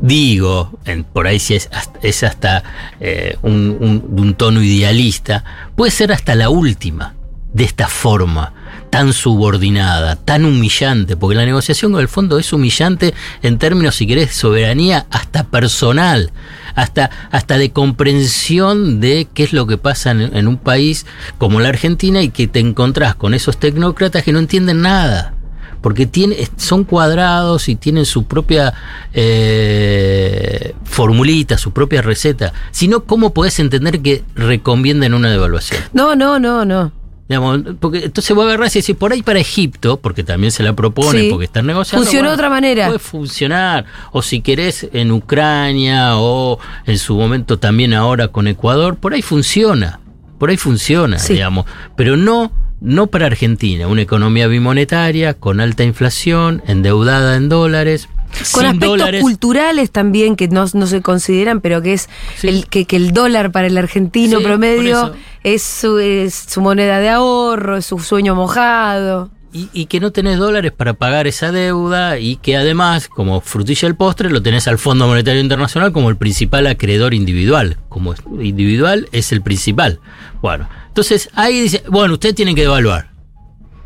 digo, 0.00 0.78
en- 0.84 1.04
por 1.04 1.26
ahí 1.26 1.38
si 1.38 1.54
es, 1.54 1.68
hasta- 1.72 1.98
es 2.02 2.22
hasta 2.22 2.62
eh, 3.00 3.36
un, 3.42 3.76
un- 3.80 4.16
de 4.16 4.22
un 4.22 4.34
tono 4.34 4.62
idealista, 4.62 5.44
puede 5.76 5.90
ser 5.90 6.12
hasta 6.12 6.34
la 6.34 6.50
última 6.50 7.14
de 7.52 7.64
esta 7.64 7.88
forma 7.88 8.52
tan 8.94 9.12
subordinada, 9.12 10.14
tan 10.14 10.44
humillante, 10.44 11.16
porque 11.16 11.34
la 11.34 11.44
negociación 11.44 11.90
con 11.90 12.00
el 12.00 12.06
fondo 12.06 12.38
es 12.38 12.52
humillante 12.52 13.12
en 13.42 13.58
términos, 13.58 13.96
si 13.96 14.06
querés, 14.06 14.28
de 14.28 14.32
soberanía 14.34 15.06
hasta 15.10 15.42
personal, 15.42 16.30
hasta, 16.76 17.10
hasta 17.32 17.58
de 17.58 17.72
comprensión 17.72 19.00
de 19.00 19.26
qué 19.34 19.42
es 19.42 19.52
lo 19.52 19.66
que 19.66 19.78
pasa 19.78 20.12
en, 20.12 20.46
un 20.46 20.58
país 20.58 21.06
como 21.38 21.58
la 21.58 21.70
Argentina 21.70 22.22
y 22.22 22.28
que 22.28 22.46
te 22.46 22.60
encontrás 22.60 23.16
con 23.16 23.34
esos 23.34 23.56
tecnócratas 23.56 24.22
que 24.22 24.32
no 24.32 24.38
entienden 24.38 24.82
nada 24.82 25.34
porque 25.80 26.08
son 26.56 26.84
cuadrados 26.84 27.68
y 27.68 27.74
tienen 27.74 28.04
su 28.04 28.26
propia 28.26 28.74
eh, 29.12 30.72
formulita, 30.84 31.58
su 31.58 31.72
propia 31.72 32.00
receta. 32.00 32.52
Si 32.70 32.86
no, 32.86 33.02
¿cómo 33.06 33.34
podés 33.34 33.58
entender 33.58 34.00
que 34.00 34.22
reconvienden 34.36 35.14
una 35.14 35.32
devaluación? 35.32 35.82
No, 35.92 36.14
no, 36.14 36.38
no, 36.38 36.64
no. 36.64 37.03
Digamos, 37.28 37.60
porque 37.80 38.04
entonces 38.04 38.36
vos 38.36 38.44
agarrás 38.44 38.76
y 38.76 38.80
decís, 38.80 38.94
por 38.96 39.12
ahí 39.12 39.22
para 39.22 39.38
Egipto, 39.40 39.98
porque 39.98 40.22
también 40.24 40.50
se 40.50 40.62
la 40.62 40.74
proponen, 40.74 41.22
Sí. 41.22 41.30
porque 41.30 41.46
están 41.46 41.64
negociando. 41.66 42.04
Funcionó 42.04 42.28
de 42.28 42.34
otra 42.34 42.50
manera. 42.50 42.86
Puede 42.86 42.98
funcionar. 42.98 43.86
O 44.12 44.20
si 44.20 44.42
querés 44.42 44.88
en 44.92 45.10
Ucrania 45.10 46.18
o 46.18 46.58
en 46.84 46.98
su 46.98 47.14
momento 47.16 47.58
también 47.58 47.94
ahora 47.94 48.28
con 48.28 48.46
Ecuador, 48.46 48.96
por 48.96 49.14
ahí 49.14 49.22
funciona. 49.22 50.00
Por 50.38 50.50
ahí 50.50 50.56
funciona, 50.58 51.18
Sí. 51.18 51.32
digamos. 51.34 51.64
Pero 51.96 52.16
no, 52.18 52.52
no 52.80 53.06
para 53.06 53.24
Argentina. 53.26 53.86
Una 53.88 54.02
economía 54.02 54.46
bimonetaria, 54.46 55.32
con 55.32 55.60
alta 55.60 55.82
inflación, 55.84 56.62
endeudada 56.66 57.36
en 57.36 57.48
dólares. 57.48 58.08
Con 58.52 58.66
aspectos 58.66 58.88
dólares. 58.88 59.22
culturales 59.22 59.90
también 59.90 60.36
que 60.36 60.48
no, 60.48 60.64
no 60.74 60.86
se 60.86 61.00
consideran, 61.02 61.60
pero 61.60 61.80
que 61.82 61.92
es 61.94 62.08
Sí. 62.36 62.48
el, 62.48 62.66
que, 62.66 62.84
que 62.84 62.96
el 62.96 63.12
dólar 63.12 63.52
para 63.52 63.66
el 63.66 63.76
argentino 63.78 64.38
Sí, 64.38 64.44
promedio 64.44 65.14
es 65.42 65.62
su, 65.62 65.98
es 65.98 66.34
su 66.34 66.60
moneda 66.60 66.98
de 66.98 67.10
ahorro, 67.10 67.76
es 67.76 67.86
su 67.86 67.98
sueño 68.00 68.34
mojado. 68.34 69.30
y, 69.52 69.68
y 69.72 69.86
que 69.86 70.00
no 70.00 70.10
tenés 70.10 70.38
dólares 70.38 70.72
para 70.72 70.94
pagar 70.94 71.28
esa 71.28 71.52
deuda 71.52 72.18
y 72.18 72.34
que 72.36 72.56
además, 72.56 73.06
como 73.06 73.40
frutilla 73.40 73.86
del 73.86 73.94
postre, 73.94 74.28
lo 74.28 74.42
tenés 74.42 74.66
al 74.66 74.78
Fondo 74.78 75.06
Monetario 75.06 75.40
Internacional 75.40 75.92
como 75.92 76.10
el 76.10 76.16
principal 76.16 76.66
acreedor 76.66 77.14
individual. 77.14 77.78
Como 77.88 78.14
individual 78.40 79.08
es 79.12 79.30
el 79.30 79.42
principal. 79.42 80.00
Bueno, 80.42 80.68
entonces 80.88 81.30
ahí 81.34 81.60
dice, 81.60 81.84
bueno, 81.88 82.14
ustedes 82.14 82.34
tienen 82.34 82.56
que 82.56 82.64
evaluar. 82.64 83.10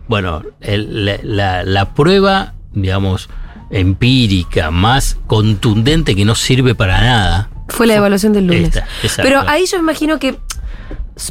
Bueno, 0.08 0.42
el- 0.62 1.04
la, 1.04 1.18
la- 1.22 1.62
la 1.64 1.92
prueba, 1.92 2.54
digamos, 2.72 3.28
empírica, 3.70 4.70
más 4.70 5.16
contundente 5.26 6.14
que 6.16 6.25
no 6.25 6.34
sirve 6.34 6.75
para 6.75 7.00
nada. 7.00 7.50
Fue 7.68 7.87
la 7.87 7.94
evaluación 7.96 8.32
del 8.32 8.46
lunes. 8.46 8.80
Esta. 9.02 9.22
Pero 9.22 9.40
ahí 9.46 9.66
yo 9.66 9.76
me 9.78 9.82
imagino 9.82 10.18
que. 10.18 10.38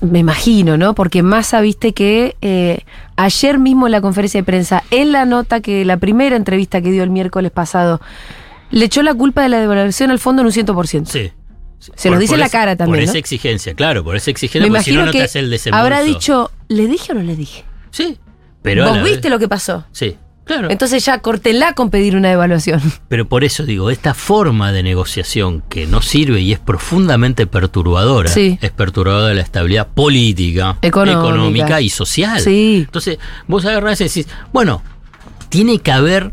Me 0.02 0.20
imagino, 0.20 0.78
¿no? 0.78 0.94
Porque 0.96 1.24
Massa, 1.24 1.62
viste 1.62 1.94
que 1.94 2.36
eh, 2.42 2.80
ayer 3.16 3.58
mismo 3.58 3.86
en 3.88 3.94
la 3.94 4.02
conferencia 4.02 4.42
de 4.42 4.44
prensa, 4.44 4.84
en 4.92 5.14
la 5.14 5.26
nota 5.26 5.62
que 5.62 5.86
la 5.86 5.96
primera 5.96 6.36
entrevista 6.36 6.82
que 6.82 6.92
dio 6.92 7.04
el 7.04 7.10
miércoles 7.10 7.52
pasado, 7.52 8.02
le 8.70 8.84
echó 8.86 9.02
la 9.02 9.14
culpa 9.14 9.44
de 9.44 9.50
la 9.50 9.60
devaluación 9.60 10.12
al 10.12 10.20
fondo 10.20 10.42
en 10.42 10.48
un 10.48 10.52
100%. 10.52 11.06
Sí. 11.06 11.32
Se 11.96 12.10
lo 12.10 12.20
dice 12.20 12.34
en 12.34 12.42
la 12.42 12.50
cara 12.50 12.76
también, 12.76 12.96
Por 13.02 13.06
¿no? 13.06 13.10
esa 13.12 13.18
exigencia, 13.18 13.74
claro, 13.76 14.04
por 14.04 14.16
esa 14.18 14.28
Me 14.28 14.32
exigencia, 14.32 14.68
porque 14.70 14.84
si 14.84 14.92
no, 14.92 14.96
imagino 14.96 15.06
no 15.06 15.12
te 15.14 15.18
que 15.20 15.24
hace 15.24 15.40
el 15.40 15.50
desembolso. 15.50 15.84
habrá 15.84 16.02
dicho, 16.02 16.52
¿le 16.68 16.88
dije 16.88 17.14
o 17.14 17.16
no 17.16 17.22
le 17.22 17.36
dije? 17.38 17.64
Sí, 17.92 18.18
pero. 18.62 18.90
¿Vos 18.90 19.04
viste 19.04 19.22
vez- 19.22 19.30
lo 19.32 19.40
que 19.40 19.48
pasó? 19.48 19.86
Sí, 19.94 20.18
claro. 20.48 20.72
Entonces 20.72 21.06
ya 21.06 21.20
cortenla 21.20 21.74
con 21.74 21.90
pedir 21.92 22.16
una 22.16 22.30
devaluación. 22.30 22.82
Pero 23.08 23.28
por 23.28 23.44
eso 23.44 23.66
digo, 23.66 23.92
esta 23.92 24.14
forma 24.16 24.72
de 24.72 24.82
negociación 24.82 25.62
que 25.70 25.86
no 25.86 26.02
sirve 26.02 26.42
y 26.42 26.54
es 26.54 26.60
profundamente 26.60 27.46
perturbadora, 27.46 28.30
Sí. 28.30 28.58
es 28.62 28.72
perturbadora 28.72 29.28
de 29.28 29.36
la 29.36 29.42
estabilidad 29.42 29.88
política, 29.88 30.78
Económica. 30.82 31.20
económica 31.28 31.82
y 31.82 31.90
social. 31.90 32.40
Sí. 32.40 32.84
Entonces, 32.86 33.20
vos 33.48 33.64
agarrás 33.66 34.02
y 34.02 34.06
decís, 34.06 34.28
bueno, 34.52 34.82
tiene 35.50 35.80
que 35.80 35.92
haber, 35.92 36.32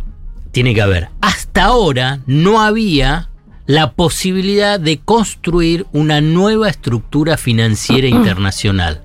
tiene 0.52 0.74
que 0.74 0.82
haber. 0.82 1.08
Hasta 1.20 1.64
ahora 1.64 2.20
no 2.26 2.60
había 2.62 3.28
la 3.66 3.92
posibilidad 3.92 4.78
de 4.78 4.98
construir 4.98 5.86
una 5.92 6.20
nueva 6.20 6.68
estructura 6.68 7.36
financiera 7.36 8.06
internacional 8.08 9.03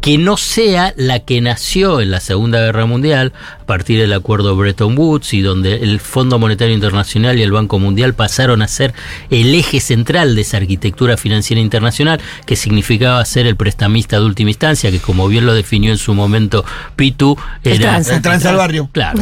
que 0.00 0.18
no 0.18 0.36
sea 0.36 0.94
la 0.96 1.20
que 1.20 1.40
nació 1.40 2.00
en 2.00 2.10
la 2.10 2.20
Segunda 2.20 2.60
Guerra 2.60 2.86
Mundial 2.86 3.32
a 3.60 3.66
partir 3.66 4.00
del 4.00 4.12
acuerdo 4.12 4.54
Bretton 4.56 4.96
Woods 4.96 5.34
y 5.34 5.40
donde 5.40 5.76
el 5.76 5.98
Fondo 6.00 6.38
Monetario 6.38 6.74
Internacional 6.74 7.38
y 7.38 7.42
el 7.42 7.50
Banco 7.50 7.78
Mundial 7.78 8.14
pasaron 8.14 8.62
a 8.62 8.68
ser 8.68 8.94
el 9.30 9.54
eje 9.54 9.80
central 9.80 10.36
de 10.36 10.42
esa 10.42 10.58
arquitectura 10.58 11.16
financiera 11.16 11.60
internacional 11.60 12.20
que 12.44 12.56
significaba 12.56 13.24
ser 13.24 13.46
el 13.46 13.56
prestamista 13.56 14.18
de 14.18 14.26
última 14.26 14.50
instancia, 14.50 14.90
que 14.90 15.00
como 15.00 15.26
bien 15.28 15.46
lo 15.46 15.54
definió 15.54 15.90
en 15.90 15.98
su 15.98 16.14
momento 16.14 16.64
Pitu, 16.94 17.36
era. 17.64 17.98
El 17.98 18.22
tranza 18.22 18.50
al 18.50 18.56
barrio. 18.56 18.88
Claro. 18.92 19.18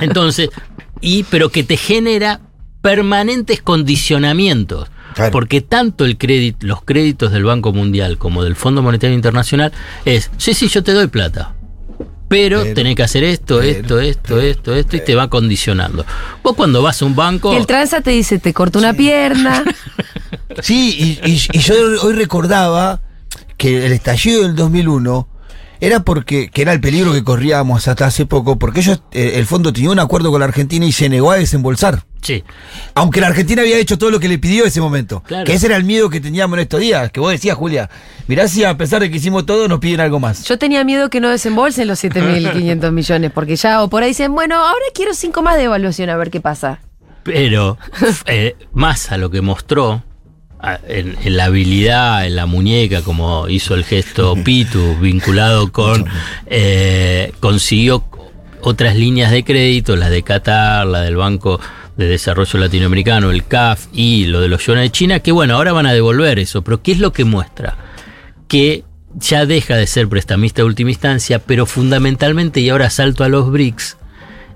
Entonces, 0.00 0.50
y 1.00 1.24
pero 1.24 1.50
que 1.50 1.64
te 1.64 1.76
genera 1.76 2.40
permanentes 2.82 3.60
condicionamientos. 3.62 4.88
Claro. 5.18 5.32
Porque 5.32 5.60
tanto 5.60 6.04
el 6.04 6.16
crédito, 6.16 6.64
los 6.66 6.82
créditos 6.84 7.32
del 7.32 7.42
Banco 7.44 7.72
Mundial 7.72 8.18
como 8.18 8.44
del 8.44 8.54
Fondo 8.54 8.82
Monetario 8.82 9.16
Internacional 9.16 9.72
es, 10.04 10.30
sí, 10.36 10.54
sí, 10.54 10.68
yo 10.68 10.82
te 10.84 10.92
doy 10.92 11.08
plata. 11.08 11.54
Pero, 12.28 12.62
Pero, 12.62 12.74
tenés 12.74 12.94
que 12.94 13.02
hacer 13.02 13.24
esto, 13.24 13.58
pero, 13.58 13.62
esto, 13.70 14.00
esto, 14.00 14.22
pero, 14.28 14.40
esto, 14.42 14.74
esto, 14.76 14.96
y 14.96 15.00
te 15.00 15.14
va 15.14 15.28
condicionando. 15.28 16.04
Vos 16.42 16.54
cuando 16.54 16.82
vas 16.82 17.00
a 17.02 17.04
un 17.06 17.16
banco. 17.16 17.52
Y 17.52 17.56
el 17.56 17.66
tranza 17.66 18.00
te 18.00 18.10
dice, 18.10 18.38
te 18.38 18.52
corto 18.54 18.78
una 18.78 18.92
pierna. 18.94 19.64
Sí, 20.62 21.18
y, 21.24 21.30
y- 21.30 21.40
y 21.52 21.58
yo 21.60 21.74
hoy 22.02 22.12
recordaba 22.14 23.00
que 23.56 23.86
el 23.86 23.92
estallido 23.92 24.42
del 24.42 24.54
2001 24.56 25.28
era 25.80 26.00
porque, 26.00 26.50
que 26.50 26.62
era 26.62 26.72
el 26.72 26.80
peligro 26.80 27.12
que 27.12 27.22
corríamos 27.22 27.86
hasta 27.88 28.06
hace 28.06 28.26
poco, 28.26 28.58
porque 28.58 28.80
ellos, 28.80 29.02
eh, 29.12 29.32
el 29.36 29.46
fondo 29.46 29.72
tenía 29.72 29.90
un 29.90 29.98
acuerdo 29.98 30.30
con 30.30 30.40
la 30.40 30.46
Argentina 30.46 30.84
y 30.84 30.92
se 30.92 31.08
negó 31.08 31.30
a 31.30 31.36
desembolsar. 31.36 32.04
Sí, 32.20 32.42
Aunque 32.94 33.20
la 33.20 33.28
Argentina 33.28 33.62
había 33.62 33.78
hecho 33.78 33.96
todo 33.96 34.10
lo 34.10 34.18
que 34.18 34.28
le 34.28 34.38
pidió 34.38 34.62
en 34.62 34.68
ese 34.68 34.80
momento. 34.80 35.22
Claro. 35.24 35.44
Que 35.44 35.52
ese 35.54 35.66
era 35.66 35.76
el 35.76 35.84
miedo 35.84 36.10
que 36.10 36.20
teníamos 36.20 36.58
en 36.58 36.62
estos 36.62 36.80
días. 36.80 37.12
Que 37.12 37.20
vos 37.20 37.30
decías, 37.30 37.56
Julia, 37.56 37.88
mirá 38.26 38.48
si 38.48 38.64
a 38.64 38.76
pesar 38.76 39.00
de 39.00 39.10
que 39.10 39.18
hicimos 39.18 39.46
todo, 39.46 39.68
nos 39.68 39.78
piden 39.78 40.00
algo 40.00 40.18
más. 40.18 40.42
Yo 40.44 40.58
tenía 40.58 40.82
miedo 40.82 41.10
que 41.10 41.20
no 41.20 41.28
desembolsen 41.28 41.86
los 41.86 42.02
7.500 42.02 42.90
millones, 42.90 43.30
porque 43.32 43.54
ya 43.54 43.82
o 43.84 43.88
por 43.88 44.02
ahí 44.02 44.10
dicen, 44.10 44.34
bueno, 44.34 44.56
ahora 44.56 44.84
quiero 44.94 45.14
cinco 45.14 45.42
más 45.42 45.56
de 45.56 45.64
evaluación, 45.64 46.10
a 46.10 46.16
ver 46.16 46.30
qué 46.30 46.40
pasa. 46.40 46.80
pero 47.22 47.78
eh, 48.26 48.56
más 48.72 49.12
a 49.12 49.16
lo 49.16 49.30
que 49.30 49.40
mostró 49.40 50.02
en, 50.88 51.16
en 51.22 51.36
la 51.36 51.44
habilidad, 51.44 52.26
en 52.26 52.36
la 52.36 52.46
muñeca, 52.46 53.02
como 53.02 53.48
hizo 53.48 53.74
el 53.74 53.84
gesto 53.84 54.34
Pitu, 54.44 54.96
vinculado 54.96 55.72
con, 55.72 56.06
eh, 56.46 57.32
consiguió 57.40 58.04
otras 58.60 58.96
líneas 58.96 59.30
de 59.30 59.44
crédito, 59.44 59.96
la 59.96 60.10
de 60.10 60.22
Qatar, 60.22 60.86
la 60.86 61.02
del 61.02 61.16
Banco 61.16 61.60
de 61.96 62.06
Desarrollo 62.06 62.58
Latinoamericano, 62.60 63.30
el 63.30 63.44
CAF 63.46 63.86
y 63.92 64.26
lo 64.26 64.40
de 64.40 64.48
los 64.48 64.64
yuanes 64.64 64.84
de 64.84 64.90
China, 64.90 65.20
que 65.20 65.32
bueno, 65.32 65.54
ahora 65.54 65.72
van 65.72 65.86
a 65.86 65.92
devolver 65.92 66.38
eso, 66.38 66.62
pero 66.62 66.82
¿qué 66.82 66.92
es 66.92 66.98
lo 66.98 67.12
que 67.12 67.24
muestra? 67.24 67.76
Que 68.46 68.84
ya 69.14 69.46
deja 69.46 69.76
de 69.76 69.86
ser 69.86 70.08
prestamista 70.08 70.62
de 70.62 70.66
última 70.66 70.90
instancia, 70.90 71.40
pero 71.40 71.66
fundamentalmente, 71.66 72.60
y 72.60 72.68
ahora 72.68 72.90
salto 72.90 73.24
a 73.24 73.28
los 73.28 73.50
BRICS, 73.50 73.96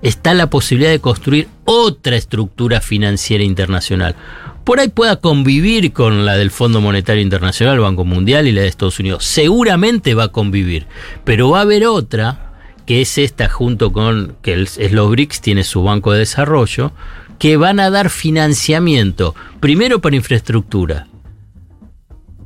está 0.01 0.33
la 0.33 0.49
posibilidad 0.49 0.91
de 0.91 0.99
construir 0.99 1.47
otra 1.65 2.15
estructura 2.15 2.81
financiera 2.81 3.43
internacional. 3.43 4.15
Por 4.63 4.79
ahí 4.79 4.87
pueda 4.87 5.17
convivir 5.17 5.91
con 5.91 6.25
la 6.25 6.35
del 6.37 6.49
Fondo 6.49 6.79
Monetario 6.79 7.21
Internacional, 7.21 7.79
Banco 7.79 8.05
Mundial 8.05 8.47
y 8.47 8.53
la 8.53 8.61
de 8.61 8.67
Estados 8.67 8.99
Unidos. 8.99 9.25
Seguramente 9.25 10.13
va 10.13 10.25
a 10.25 10.27
convivir, 10.29 10.87
pero 11.25 11.49
va 11.49 11.59
a 11.59 11.61
haber 11.63 11.85
otra, 11.85 12.53
que 12.85 13.01
es 13.01 13.17
esta 13.17 13.49
junto 13.49 13.91
con, 13.91 14.35
que 14.41 14.53
el- 14.53 14.69
es 14.77 14.91
los 14.93 15.09
BRICS, 15.09 15.41
tiene 15.41 15.63
su 15.65 15.83
Banco 15.83 16.13
de 16.13 16.19
Desarrollo, 16.19 16.93
que 17.39 17.57
van 17.57 17.81
a 17.81 17.89
dar 17.89 18.09
financiamiento, 18.09 19.35
primero 19.59 19.99
para 19.99 20.15
infraestructura, 20.15 21.07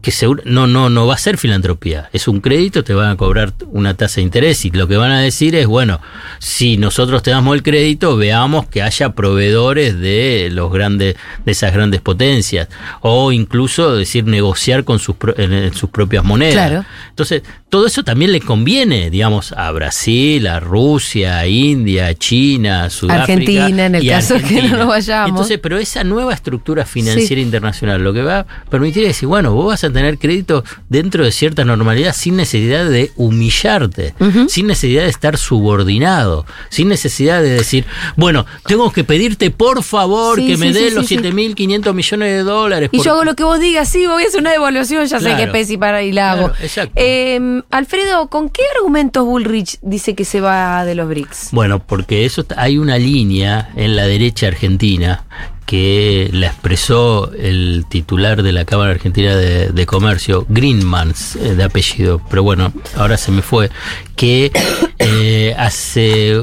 que 0.01 0.11
seguro, 0.11 0.41
no, 0.45 0.67
no, 0.67 0.89
no 0.89 1.07
va 1.07 1.15
a 1.15 1.17
ser 1.17 1.37
filantropía. 1.37 2.09
Es 2.13 2.27
un 2.27 2.41
crédito, 2.41 2.83
te 2.83 2.93
van 2.93 3.09
a 3.09 3.15
cobrar 3.17 3.53
una 3.71 3.93
tasa 3.95 4.15
de 4.17 4.21
interés 4.23 4.63
y 4.65 4.71
lo 4.71 4.87
que 4.87 4.97
van 4.97 5.11
a 5.11 5.19
decir 5.21 5.55
es, 5.55 5.67
bueno, 5.67 5.99
si 6.39 6.77
nosotros 6.77 7.23
te 7.23 7.31
damos 7.31 7.55
el 7.55 7.63
crédito, 7.63 8.15
veamos 8.17 8.67
que 8.67 8.81
haya 8.81 9.09
proveedores 9.09 9.99
de 9.99 10.49
los 10.51 10.71
grandes, 10.71 11.15
de 11.45 11.51
esas 11.51 11.73
grandes 11.73 12.01
potencias. 12.01 12.67
O 13.01 13.31
incluso 13.31 13.95
decir 13.95 14.25
negociar 14.25 14.83
con 14.83 14.99
sus, 14.99 15.15
pro- 15.15 15.37
en, 15.37 15.53
en 15.53 15.73
sus 15.73 15.89
propias 15.89 16.23
monedas. 16.23 16.53
Claro. 16.53 16.85
Entonces, 17.09 17.43
todo 17.69 17.85
eso 17.85 18.03
también 18.03 18.31
le 18.31 18.39
conviene, 18.39 19.09
digamos, 19.09 19.51
a 19.51 19.69
Brasil, 19.71 20.47
a 20.47 20.59
Rusia, 20.61 21.39
a 21.39 21.47
India, 21.47 22.07
a 22.07 22.13
China, 22.15 22.85
a 22.85 22.89
Sudáfrica. 22.89 23.23
Argentina, 23.33 23.85
en 23.87 23.95
el 23.95 24.03
y 24.05 24.07
caso 24.09 24.35
que 24.39 24.61
no 24.63 24.77
nos 24.77 24.87
vayamos. 24.87 25.29
Entonces, 25.31 25.59
pero 25.61 25.77
esa 25.77 26.03
nueva 26.05 26.33
estructura 26.33 26.85
financiera 26.85 27.27
Sí. 27.27 27.41
internacional 27.41 28.01
lo 28.01 28.13
que 28.13 28.21
va 28.21 28.39
a 28.39 28.45
permitir 28.69 29.03
es 29.03 29.09
decir, 29.09 29.27
bueno, 29.27 29.53
vos 29.53 29.67
vas 29.67 29.83
a 29.83 29.91
tener 29.91 30.17
crédito 30.17 30.63
dentro 30.87 31.25
de 31.25 31.31
cierta 31.33 31.65
normalidad 31.65 32.15
sin 32.15 32.37
necesidad 32.37 32.89
de 32.89 33.11
humillarte, 33.17 34.13
sin 34.47 34.67
necesidad 34.67 35.03
de 35.03 35.09
estar 35.09 35.37
subordinado, 35.37 36.45
sin 36.69 36.87
necesidad 36.87 37.41
de 37.41 37.49
decir, 37.49 37.85
bueno, 38.15 38.45
tengo 38.65 38.91
que 38.93 39.03
pedirte 39.03 39.51
por 39.51 39.83
favor 39.83 40.39
Sí, 40.39 40.47
que 40.47 40.53
sí, 40.55 40.59
me 40.59 40.71
des 40.71 40.93
los 40.93 41.05
sí. 41.07 41.17
7.500 41.17 41.93
millones 41.93 42.29
de 42.29 42.43
dólares. 42.43 42.89
Y 42.93 42.97
por- 42.97 43.05
yo 43.05 43.11
hago 43.11 43.23
lo 43.25 43.35
que 43.35 43.43
vos 43.43 43.59
digas, 43.59 43.89
sí, 43.89 44.05
voy 44.07 44.23
a 44.23 44.27
hacer 44.27 44.39
una 44.39 44.51
devaluación, 44.51 45.05
ya 45.05 45.19
sé 45.19 45.25
Claro. 45.25 45.37
qué 45.45 45.51
pesi 45.51 45.77
para 45.77 46.01
y 46.03 46.11
la 46.13 46.31
hago. 46.31 46.47
Claro, 46.49 46.63
exacto. 46.63 46.93
Eh, 46.95 47.56
Alfredo, 47.71 48.27
¿con 48.29 48.49
qué 48.49 48.61
argumentos 48.77 49.25
Bullrich 49.25 49.79
dice 49.81 50.15
que 50.15 50.25
se 50.25 50.41
va 50.41 50.85
de 50.85 50.95
los 50.95 51.07
BRICS? 51.07 51.49
Bueno, 51.51 51.79
porque 51.79 52.25
eso 52.25 52.45
hay 52.55 52.77
una 52.77 52.97
línea 52.97 53.71
en 53.75 53.95
la 53.95 54.07
derecha 54.07 54.47
argentina 54.47 55.25
que 55.65 56.29
la 56.31 56.47
expresó 56.47 57.31
el 57.33 57.85
titular 57.89 58.41
de 58.41 58.53
la 58.53 58.63
Cámara 58.63 58.91
Argentina 58.91 59.35
de, 59.35 59.69
de 59.69 59.85
Comercio, 59.85 60.45
Greenmans, 60.47 61.35
eh, 61.35 61.55
de 61.55 61.63
apellido, 61.63 62.21
pero 62.29 62.41
bueno, 62.41 62.71
ahora 62.95 63.17
se 63.17 63.31
me 63.31 63.41
fue, 63.41 63.69
que 64.15 64.51
eh, 64.99 65.53
hace 65.57 66.41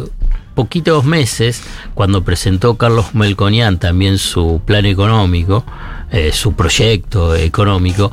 poquitos 0.55 1.05
meses, 1.05 1.63
cuando 1.95 2.23
presentó 2.23 2.77
Carlos 2.77 3.15
Melconian 3.15 3.79
también 3.79 4.19
su 4.19 4.61
plan 4.65 4.85
económico, 4.85 5.65
eh, 6.11 6.31
su 6.33 6.55
proyecto 6.55 7.35
económico, 7.35 8.13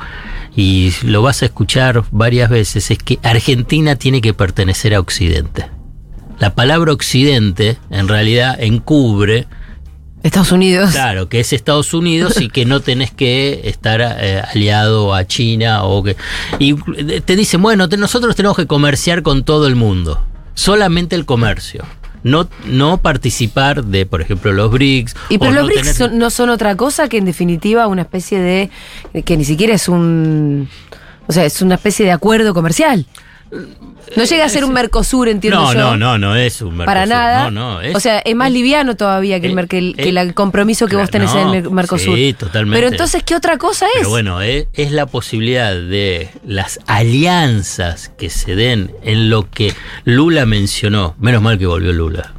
y 0.56 0.94
lo 1.04 1.22
vas 1.22 1.42
a 1.42 1.46
escuchar 1.46 2.04
varias 2.12 2.50
veces, 2.50 2.92
es 2.92 2.98
que 2.98 3.20
Argentina 3.24 3.96
tiene 3.96 4.22
que 4.22 4.34
pertenecer 4.34 4.94
a 4.96 5.00
Occidente. 5.00 5.68
La 6.40 6.56
palabra 6.56 6.92
Occidente 6.92 7.78
en 7.90 8.08
realidad 8.08 8.58
encubre, 8.62 9.48
Estados 10.24 10.52
Unidos. 10.52 10.92
claro, 10.92 11.30
que 11.30 11.40
es 11.40 11.52
Estados 11.54 11.94
Unidos 11.94 12.40
y 12.42 12.50
que 12.50 12.66
no 12.66 12.80
tenés 12.80 13.12
que 13.12 13.62
estar 13.64 14.02
eh, 14.02 14.42
aliado 14.54 15.16
a 15.16 15.26
China 15.26 15.84
o 15.84 16.04
que 16.04 16.16
y 16.60 16.74
te 17.22 17.36
dicen, 17.36 17.62
bueno, 17.62 17.90
te- 17.90 17.98
nosotros 17.98 18.36
tenemos 18.36 18.56
que 18.58 18.68
comerciar 18.68 19.24
con 19.24 19.44
todo 19.44 19.68
el 19.68 19.76
mundo, 19.76 20.24
solamente 20.54 21.16
el 21.16 21.26
comercio. 21.26 21.86
No, 22.24 22.48
no 22.66 22.98
participar 22.98 23.84
de, 23.84 24.06
por 24.06 24.22
ejemplo, 24.22 24.52
los 24.54 24.72
BRICS. 24.72 25.16
Y 25.30 25.38
pero 25.40 25.52
los 25.52 25.62
no 25.62 25.66
BRICS 25.68 25.82
tener- 25.82 25.96
son- 25.96 26.18
no 26.20 26.30
son 26.30 26.50
otra 26.50 26.76
cosa 26.76 27.10
que 27.10 27.18
en 27.18 27.26
definitiva 27.26 27.88
una 27.88 28.04
especie 28.04 28.40
de 28.40 28.70
que 29.24 29.38
ni 29.38 29.44
siquiera 29.46 29.74
es 29.74 29.88
un 29.90 30.70
o 31.28 31.34
sea, 31.34 31.46
es 31.46 31.62
una 31.62 31.76
especie 31.76 32.06
de 32.06 32.12
acuerdo 32.12 32.54
comercial. 32.54 33.06
No 34.16 34.24
llega 34.24 34.46
a 34.46 34.50
ser 34.50 34.64
un 34.64 34.74
Mercosur, 34.74 35.28
entiendo 35.30 35.60
no, 35.62 35.74
yo. 35.74 35.80
no, 35.80 35.98
no, 35.98 36.18
no 36.18 36.36
es 36.36 36.62
un 36.62 36.70
Mercosur. 36.70 36.86
Para 36.86 37.06
nada. 37.06 37.52
No, 37.52 37.52
no, 37.76 37.82
es- 37.82 37.96
o 37.96 38.00
sea, 38.00 38.20
es 38.20 38.36
más 38.36 38.52
liviano 38.52 38.96
todavía 38.96 39.40
que 39.40 39.48
el, 39.48 39.52
eh, 39.52 39.56
mer- 39.56 39.68
que 39.68 39.78
el- 39.78 39.96
que 39.96 40.04
eh, 40.04 40.10
el 40.10 40.34
compromiso 40.34 40.88
que 40.88 40.96
vos 40.96 41.10
tenés 41.10 41.32
en 41.34 41.40
el 41.40 41.50
Mer- 41.64 41.70
Mercosur. 41.70 42.16
sí, 42.16 42.34
totalmente. 42.34 42.78
Pero 42.78 42.88
entonces, 42.92 43.24
¿qué 43.24 43.36
otra 43.36 43.58
cosa 43.58 43.86
es? 43.88 43.92
Pero 44.00 44.10
bueno, 44.10 44.42
es, 44.42 44.68
es 44.74 44.92
la 44.92 45.06
posibilidad 45.06 45.74
de 45.74 46.30
las 46.46 46.80
alianzas 46.88 48.10
que 48.18 48.30
se 48.30 48.56
den 48.56 48.92
en 49.04 49.30
lo 49.30 49.50
que 49.50 49.74
Lula 50.06 50.46
mencionó. 50.46 51.16
Menos 51.20 51.42
mal 51.42 51.58
que 51.60 51.66
volvió 51.66 51.92
Lula. 51.94 52.34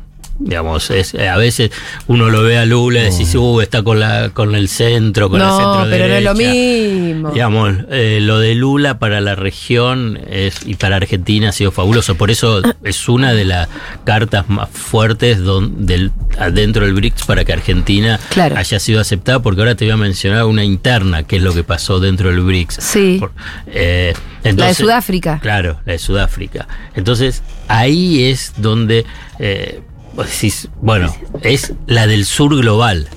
Digamos, 0.45 0.91
es, 0.91 1.15
eh, 1.15 1.29
a 1.29 1.37
veces 1.37 1.71
uno 2.09 2.29
lo 2.29 2.43
ve 2.43 2.59
a 2.59 2.65
Lula 2.67 3.01
y 3.01 3.11
decís, 3.11 3.35
uh, 3.35 3.61
está 3.61 3.83
con, 3.83 4.01
la, 4.01 4.31
con 4.31 4.55
el 4.55 4.69
centro, 4.69 5.31
con 5.31 5.39
la 5.39 5.47
no, 5.47 5.57
centro 5.59 5.87
pero 5.91 6.09
no 6.09 6.15
es 6.15 6.25
lo 6.25 6.35
derecha". 6.35 6.53
mismo. 6.53 7.31
Digamos, 7.31 7.75
eh, 7.91 8.19
lo 8.21 8.39
de 8.41 8.55
Lula 8.55 8.99
para 8.99 9.21
la 9.21 9.35
región 9.37 10.19
es, 10.29 10.61
y 10.67 10.75
para 10.75 10.97
Argentina 10.97 11.51
ha 11.51 11.53
sido 11.53 11.71
fabuloso. 11.71 12.17
Por 12.17 12.31
eso 12.31 12.61
es 12.83 13.09
una 13.09 13.33
de 13.33 13.45
las 13.45 13.69
cartas 14.05 14.49
más 14.49 14.69
fuertes 14.71 15.39
don- 15.39 15.87
del, 15.87 16.11
adentro 16.39 16.85
del 16.87 16.95
BRICS 16.95 17.25
para 17.25 17.45
que 17.45 17.53
Argentina 17.53 18.19
Claro. 18.31 18.57
haya 18.57 18.79
sido 18.81 19.01
aceptada. 19.01 19.41
Porque 19.43 19.61
ahora 19.61 19.75
te 19.77 19.85
voy 19.85 19.93
a 19.93 19.97
mencionar 19.97 20.45
una 20.45 20.65
interna, 20.65 21.23
que 21.23 21.37
es 21.37 21.43
lo 21.43 21.55
que 21.55 21.63
pasó 21.65 22.01
dentro 22.01 22.31
del 22.31 22.41
BRICS. 22.41 22.77
Sí. 22.81 23.17
Por- 23.21 23.33
eh, 23.69 24.13
la 24.43 24.67
de 24.67 24.75
Sudáfrica. 24.75 25.39
Claro, 25.41 25.79
la 25.87 25.93
de 25.93 25.99
Sudáfrica. 26.01 26.67
Entonces, 26.97 27.43
ahí 27.69 28.25
es 28.25 28.55
donde, 28.57 29.05
eh, 29.39 29.81
vos 30.15 30.27
decís, 30.27 30.69
bueno, 30.81 31.15
es 31.43 31.73
la 31.87 32.07
del 32.07 32.25
sur 32.25 32.57
global. 32.57 33.09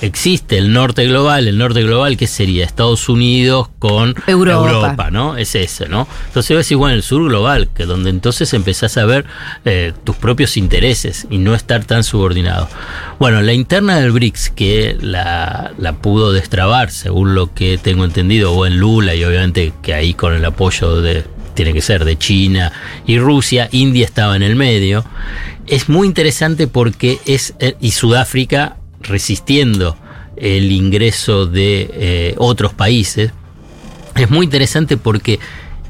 Existe 0.00 0.58
el 0.58 0.72
norte 0.72 1.06
global, 1.06 1.46
el 1.46 1.58
norte 1.58 1.80
global, 1.80 2.16
¿qué 2.16 2.26
sería? 2.26 2.64
Estados 2.64 3.08
Unidos 3.08 3.68
con 3.78 4.16
Europa. 4.26 5.12
¿no? 5.12 5.36
Es 5.36 5.54
ese, 5.54 5.88
¿no? 5.88 6.08
Entonces 6.26 6.56
ves 6.56 6.72
igual 6.72 6.94
el 6.94 7.04
sur 7.04 7.22
global, 7.28 7.68
que 7.72 7.86
donde 7.86 8.10
entonces 8.10 8.52
empezás 8.52 8.96
a 8.96 9.04
ver 9.04 9.26
eh, 9.64 9.92
tus 10.02 10.16
propios 10.16 10.56
intereses 10.56 11.28
y 11.30 11.38
no 11.38 11.54
estar 11.54 11.84
tan 11.84 12.02
subordinado. 12.02 12.68
Bueno, 13.20 13.42
la 13.42 13.52
interna 13.52 14.00
del 14.00 14.10
BRICS, 14.10 14.50
que 14.50 14.98
la, 15.00 15.70
la 15.78 15.92
pudo 15.92 16.32
destrabar, 16.32 16.90
según 16.90 17.36
lo 17.36 17.54
que 17.54 17.78
tengo 17.78 18.04
entendido, 18.04 18.52
o 18.54 18.66
en 18.66 18.78
Lula, 18.78 19.14
y 19.14 19.22
obviamente 19.22 19.72
que 19.82 19.94
ahí 19.94 20.14
con 20.14 20.34
el 20.34 20.44
apoyo 20.44 21.00
de, 21.00 21.24
tiene 21.54 21.72
que 21.72 21.80
ser, 21.80 22.04
de 22.04 22.18
China 22.18 22.72
y 23.06 23.18
Rusia, 23.18 23.68
India 23.72 24.04
estaba 24.04 24.36
en 24.36 24.42
el 24.42 24.56
medio. 24.56 25.04
Es 25.66 25.88
muy 25.88 26.06
interesante 26.06 26.66
porque 26.66 27.18
es, 27.26 27.54
eh, 27.60 27.76
y 27.80 27.92
Sudáfrica 27.92 28.76
resistiendo 29.00 29.96
el 30.36 30.72
ingreso 30.72 31.46
de 31.46 31.90
eh, 31.92 32.34
otros 32.38 32.72
países, 32.72 33.32
es 34.16 34.30
muy 34.30 34.44
interesante 34.44 34.96
porque 34.96 35.38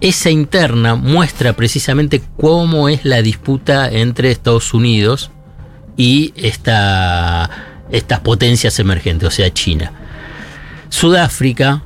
esa 0.01 0.31
interna 0.31 0.95
muestra 0.95 1.55
precisamente 1.55 2.23
cómo 2.37 2.89
es 2.89 3.05
la 3.05 3.23
disputa 3.23 3.91
entre 3.91 4.31
Estados 4.31 4.75
Unidos 4.75 5.31
y 5.97 6.33
esta, 6.37 7.49
estas 7.91 8.21
potencias 8.21 8.79
emergentes, 8.79 9.29
o 9.29 9.31
sea, 9.31 9.53
China. 9.53 9.93
Sudáfrica, 10.89 11.85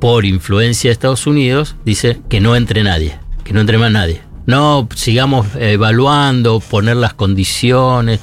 por 0.00 0.24
influencia 0.24 0.88
de 0.88 0.92
Estados 0.92 1.26
Unidos, 1.26 1.76
dice 1.84 2.20
que 2.28 2.40
no 2.40 2.56
entre 2.56 2.82
nadie, 2.82 3.18
que 3.44 3.52
no 3.52 3.60
entre 3.60 3.78
más 3.78 3.92
nadie. 3.92 4.25
No 4.46 4.88
sigamos 4.94 5.46
evaluando, 5.58 6.60
poner 6.60 6.96
las 6.96 7.14
condiciones. 7.14 8.20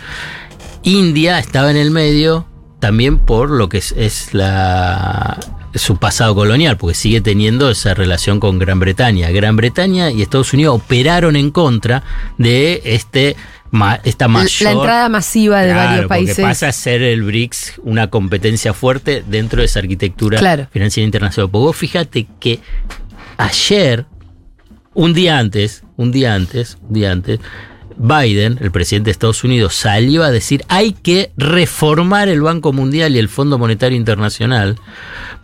India 0.83 1.39
estaba 1.39 1.71
en 1.71 1.77
el 1.77 1.91
medio 1.91 2.47
también 2.79 3.17
por 3.17 3.49
lo 3.49 3.69
que 3.69 3.77
es, 3.77 3.93
es 3.93 4.33
la 4.33 5.39
su 5.75 5.97
pasado 5.97 6.35
colonial, 6.35 6.77
porque 6.77 6.93
sigue 6.95 7.21
teniendo 7.21 7.69
esa 7.69 7.93
relación 7.93 8.39
con 8.39 8.59
Gran 8.59 8.79
Bretaña. 8.79 9.31
Gran 9.31 9.55
Bretaña 9.55 10.11
y 10.11 10.21
Estados 10.21 10.53
Unidos 10.53 10.75
operaron 10.75 11.35
en 11.35 11.49
contra 11.51 12.03
de 12.37 12.81
este 12.85 13.35
esta 14.03 14.27
mayor 14.27 14.61
la 14.61 14.71
entrada 14.71 15.09
masiva 15.09 15.61
de 15.61 15.71
Claro, 15.71 15.89
varios 15.89 16.07
países. 16.07 16.35
Porque 16.35 16.47
pasa 16.47 16.67
a 16.67 16.71
ser 16.71 17.01
el 17.01 17.23
BRICS 17.23 17.73
una 17.83 18.07
competencia 18.11 18.71
fuerte 18.73 19.23
dentro 19.27 19.61
de 19.61 19.65
esa 19.65 19.79
arquitectura 19.79 20.37
Claro. 20.37 20.67
financiera 20.71 21.05
internacional. 21.05 21.49
Porque 21.49 21.65
vos 21.65 21.75
fíjate 21.75 22.27
que 22.39 22.59
ayer, 23.37 24.05
un 24.93 25.13
día 25.13 25.39
antes, 25.39 25.83
un 25.97 26.11
día 26.11 26.35
antes, 26.35 26.77
un 26.81 26.93
día 26.93 27.11
antes, 27.11 27.39
Biden, 27.97 28.57
el 28.61 28.71
presidente 28.71 29.07
de 29.07 29.11
Estados 29.11 29.43
Unidos, 29.43 29.75
salió 29.75 30.23
a 30.23 30.31
decir 30.31 30.63
hay 30.67 30.93
que 30.93 31.31
reformar 31.37 32.27
el 32.27 32.41
Banco 32.41 32.73
Mundial 32.73 33.15
y 33.15 33.19
el 33.19 33.29
Fondo 33.29 33.57
Monetario 33.57 33.97
Internacional 33.97 34.77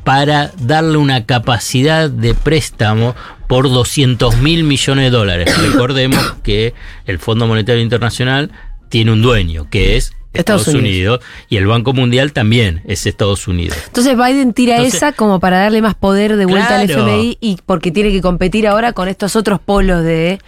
para 0.03 0.51
darle 0.59 0.97
una 0.97 1.25
capacidad 1.25 2.09
de 2.09 2.33
préstamo 2.33 3.15
por 3.47 3.69
200 3.69 4.37
mil 4.37 4.63
millones 4.63 5.05
de 5.05 5.17
dólares. 5.17 5.57
Recordemos 5.61 6.35
que 6.43 6.73
el 7.05 7.19
Fondo 7.19 7.47
Monetario 7.47 7.83
Internacional 7.83 8.51
tiene 8.89 9.11
un 9.11 9.21
dueño, 9.21 9.69
que 9.69 9.97
es 9.97 10.13
Estados 10.33 10.61
Estados, 10.67 10.79
Unidos. 10.79 11.19
y 11.49 11.57
el 11.57 11.65
Banco 11.65 11.91
Mundial 11.93 12.33
también 12.33 12.81
es 12.85 13.05
Estados 13.07 13.47
Unidos. 13.47 13.77
Entonces 13.87 14.15
Biden 14.15 14.53
tira 14.53 14.75
Entonces- 14.75 14.95
esa 14.95 15.11
como 15.13 15.39
para 15.39 15.59
darle 15.59 15.81
más 15.81 15.95
poder 15.95 16.35
de 16.37 16.45
vuelta 16.45 16.79
al. 16.79 16.89
FMI 16.89 17.37
y 17.41 17.57
porque 17.65 17.91
tiene 17.91 18.11
que 18.11 18.21
competir 18.21 18.67
ahora 18.67 18.93
con 18.93 19.07
estos 19.07 19.35
otros 19.35 19.59
polos 19.59 20.03
de 20.03 20.39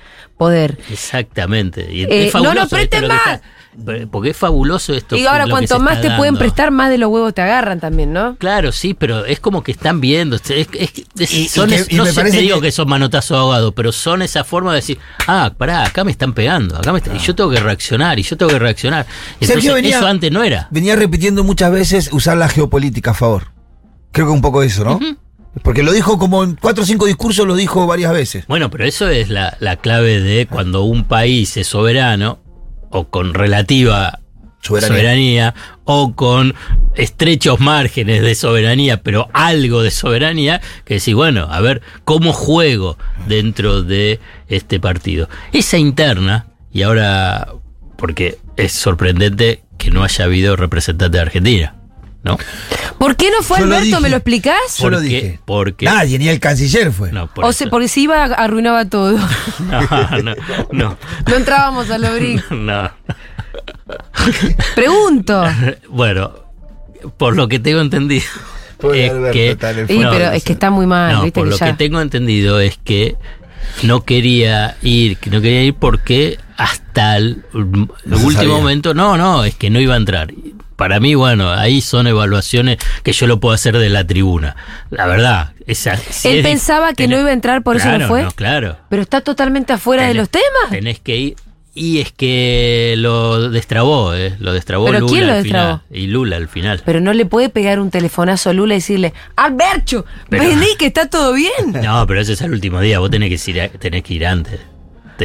poder. 0.41 0.79
Exactamente. 0.89 1.87
Y 1.93 2.01
Eh, 2.03 2.25
es 2.25 2.31
fabuloso 2.31 2.55
no 2.55 2.61
nos 2.61 2.69
presten 2.71 3.01
lo 3.03 3.07
que 3.09 3.13
más. 3.13 3.27
está- 3.27 4.07
porque 4.11 4.31
es 4.31 4.37
fabuloso 4.37 4.91
esto. 4.95 5.15
Y 5.15 5.25
ahora 5.27 5.45
que 5.45 5.51
cuanto 5.51 5.79
más 5.79 6.01
te 6.01 6.09
pueden 6.17 6.35
prestar, 6.35 6.71
más 6.71 6.89
de 6.89 6.97
los 6.97 7.11
huevos 7.11 7.31
te 7.35 7.43
agarran 7.43 7.79
también, 7.79 8.11
¿no? 8.11 8.35
Claro, 8.37 8.71
sí, 8.71 8.95
pero 8.95 9.23
es 9.25 9.39
como 9.39 9.61
que 9.61 9.71
están 9.71 10.01
viendo. 10.01 10.35
Es, 10.37 10.49
es- 10.49 10.67
es- 10.73 11.31
Y- 11.31 11.41
y 11.43 11.47
son 11.47 11.69
que- 11.69 11.75
es- 11.75 11.91
y 11.91 11.95
no 11.95 12.03
me 12.05 12.09
sé, 12.09 12.15
parece 12.15 12.37
te 12.37 12.41
digo 12.41 12.55
que- 12.59 12.67
que, 12.69 12.71
son 12.71 12.89
manotazos 12.89 13.37
ahogados, 13.37 13.71
pero 13.75 13.91
son 13.91 14.23
esa 14.23 14.43
forma 14.43 14.71
de 14.71 14.77
decir, 14.77 14.97
ah, 15.27 15.53
pará, 15.55 15.85
acá 15.85 16.03
me 16.03 16.09
están 16.11 16.33
pegando, 16.33 16.75
acá 16.75 16.91
me 16.91 16.97
están- 16.97 17.15
y 17.15 17.19
yo 17.19 17.35
tengo 17.35 17.51
que 17.51 17.59
reaccionar, 17.59 18.17
y 18.17 18.23
yo 18.23 18.35
tengo 18.35 18.51
que 18.51 18.59
reaccionar. 18.59 19.05
Entonces, 19.33 19.47
Sergio 19.47 19.75
venía- 19.75 19.97
eso 19.99 20.07
antes 20.07 20.31
no 20.31 20.43
era. 20.43 20.67
Venía 20.71 20.95
repitiendo 20.95 21.43
muchas 21.43 21.71
veces 21.71 22.09
usar 22.11 22.37
la 22.37 22.49
geopolítica 22.49 23.11
a 23.11 23.13
favor. 23.13 23.51
Creo 24.11 24.25
que 24.25 24.33
un 24.33 24.41
poco 24.41 24.63
eso, 24.63 24.83
¿no? 24.83 24.99
Porque 25.63 25.83
lo 25.83 25.91
dijo 25.91 26.17
como 26.17 26.43
en 26.43 26.55
cuatro 26.55 26.83
o 26.83 26.85
cinco 26.87 27.05
discursos, 27.05 27.45
lo 27.45 27.55
dijo 27.55 27.85
varias 27.85 28.13
veces. 28.13 28.47
Bueno, 28.47 28.69
pero 28.69 28.85
eso 28.85 29.09
es 29.09 29.29
la, 29.29 29.57
la 29.59 29.75
clave 29.75 30.21
de 30.21 30.47
cuando 30.47 30.83
un 30.83 31.03
país 31.03 31.57
es 31.57 31.67
soberano 31.67 32.39
o 32.89 33.09
con 33.09 33.33
relativa 33.33 34.19
Soberanía. 34.61 34.87
soberanía. 34.95 35.55
o 35.85 36.13
con 36.15 36.53
estrechos 36.95 37.59
márgenes 37.59 38.21
de 38.21 38.35
soberanía, 38.35 39.01
pero 39.01 39.27
algo 39.33 39.81
de 39.81 39.91
soberanía, 39.91 40.61
que 40.85 40.95
decir, 40.95 41.15
bueno, 41.15 41.47
a 41.49 41.59
ver, 41.61 41.81
¿cómo 42.05 42.31
juego 42.31 42.97
dentro 43.27 43.81
de 43.81 44.19
este 44.47 44.79
partido? 44.79 45.29
Esa 45.51 45.77
interna, 45.77 46.47
y 46.71 46.83
ahora, 46.83 47.53
porque 47.97 48.37
es 48.55 48.71
sorprendente 48.71 49.63
que 49.77 49.89
no 49.89 50.03
haya 50.03 50.25
habido 50.25 50.55
representante 50.55 51.17
de 51.17 51.21
Argentina, 51.23 51.75
¿no? 52.23 52.37
¿Por 52.99 53.15
qué 53.15 53.31
no 53.31 53.41
fue 53.43 53.59
Yo 53.59 53.65
lo 53.65 53.75
Alberto? 53.77 53.99
¿Me 54.01 54.09
lo 54.09 54.17
explicás? 54.17 54.77
Yo 54.77 54.89
lo 54.89 54.99
dije. 54.99 55.39
porque- 55.45 55.85
Nadie, 55.85 56.19
ni 56.19 56.27
el 56.29 56.39
canciller 56.39 56.91
fue. 56.91 57.11
No, 57.11 57.27
por 57.27 57.45
O 57.45 57.49
eso. 57.49 57.59
sea, 57.59 57.69
porque 57.69 57.87
si 57.87 58.03
iba, 58.03 58.23
arruinaba 58.25 58.85
todo. 58.85 59.17
no, 59.59 60.21
no, 60.23 60.35
no, 60.71 60.97
No 61.27 61.35
entrábamos 61.35 61.89
a 61.89 61.97
BRICS. 62.11 62.51
no. 62.51 62.91
Pregunto. 64.75 65.43
Bueno, 65.89 66.31
por 67.17 67.35
lo 67.35 67.47
que 67.47 67.59
tengo 67.59 67.81
entendido. 67.81 68.23
Es 68.93 69.11
que, 69.31 69.57
pero 69.59 70.31
es 70.31 70.43
que 70.43 70.53
está 70.53 70.71
muy 70.71 70.87
mal, 70.87 71.13
no, 71.13 71.23
¿viste? 71.23 71.39
por 71.39 71.47
que 71.47 71.51
lo 71.51 71.57
ya. 71.57 71.65
que 71.67 71.73
tengo 71.73 72.01
entendido 72.01 72.59
es 72.59 72.79
que 72.83 73.15
no 73.83 74.03
quería 74.05 74.75
ir, 74.81 75.17
que 75.17 75.29
no 75.29 75.39
quería 75.41 75.61
ir 75.63 75.75
porque 75.75 76.39
hasta 76.57 77.17
el, 77.17 77.43
No 77.53 77.87
último 78.17 78.31
sabía. 78.31 78.49
momento, 78.49 78.93
no, 78.95 79.17
no, 79.17 79.43
es 79.43 79.53
que 79.55 79.69
no 79.69 79.79
iba 79.79 79.93
a 79.93 79.97
entrar. 79.97 80.33
Para 80.75 80.99
mí, 80.99 81.13
bueno, 81.15 81.51
ahí 81.51 81.79
son 81.81 82.07
evaluaciones 82.07 82.77
que 83.03 83.11
yo 83.13 83.27
lo 83.27 83.39
puedo 83.39 83.53
hacer 83.53 83.77
de 83.77 83.89
la 83.89 84.05
tribuna. 84.05 84.55
La 84.89 85.05
verdad, 85.05 85.51
esa, 85.67 85.95
si 85.97 86.29
Él 86.29 86.37
es- 86.39 86.43
pensaba 86.43 86.93
que 86.93 87.05
tenés- 87.05 87.09
no 87.09 87.19
iba 87.21 87.29
a 87.29 87.33
entrar, 87.33 87.61
por 87.61 87.75
eso 87.77 87.97
no 87.97 88.07
fue. 88.07 88.27
claro. 88.35 88.77
Pero 88.89 89.01
está 89.01 89.21
totalmente 89.21 89.73
afuera 89.73 90.07
de 90.07 90.13
los 90.15 90.29
temas. 90.29 90.69
Tenés 90.71 90.99
que 90.99 91.17
ir. 91.17 91.35
Y 91.73 91.99
es 92.01 92.11
que 92.11 92.95
lo 92.97 93.49
destrabó, 93.49 94.13
¿eh? 94.13 94.35
Lo 94.39 94.51
destrabó 94.51 94.87
¿Pero 94.87 94.99
Lula 94.99 95.11
quién 95.13 95.27
lo 95.27 95.33
al 95.33 95.43
destrabó? 95.43 95.81
final. 95.87 96.03
Y 96.03 96.07
Lula 96.07 96.35
al 96.35 96.49
final. 96.49 96.81
Pero 96.85 96.99
no 96.99 97.13
le 97.13 97.25
puede 97.25 97.47
pegar 97.47 97.79
un 97.79 97.89
telefonazo 97.91 98.49
a 98.49 98.53
Lula 98.53 98.73
y 98.73 98.77
decirle, 98.79 99.13
Alberto, 99.37 100.05
vení 100.29 100.65
que 100.77 100.87
está 100.87 101.07
todo 101.09 101.31
bien. 101.31 101.51
No, 101.81 102.05
pero 102.07 102.19
ese 102.19 102.33
es 102.33 102.41
el 102.41 102.51
último 102.51 102.81
día. 102.81 102.99
Vos 102.99 103.09
tenés 103.09 103.29
que 103.41 103.51
ir, 103.51 103.61
a- 103.61 103.69
tenés 103.69 104.03
que 104.03 104.13
ir 104.15 104.25
antes. 104.25 104.59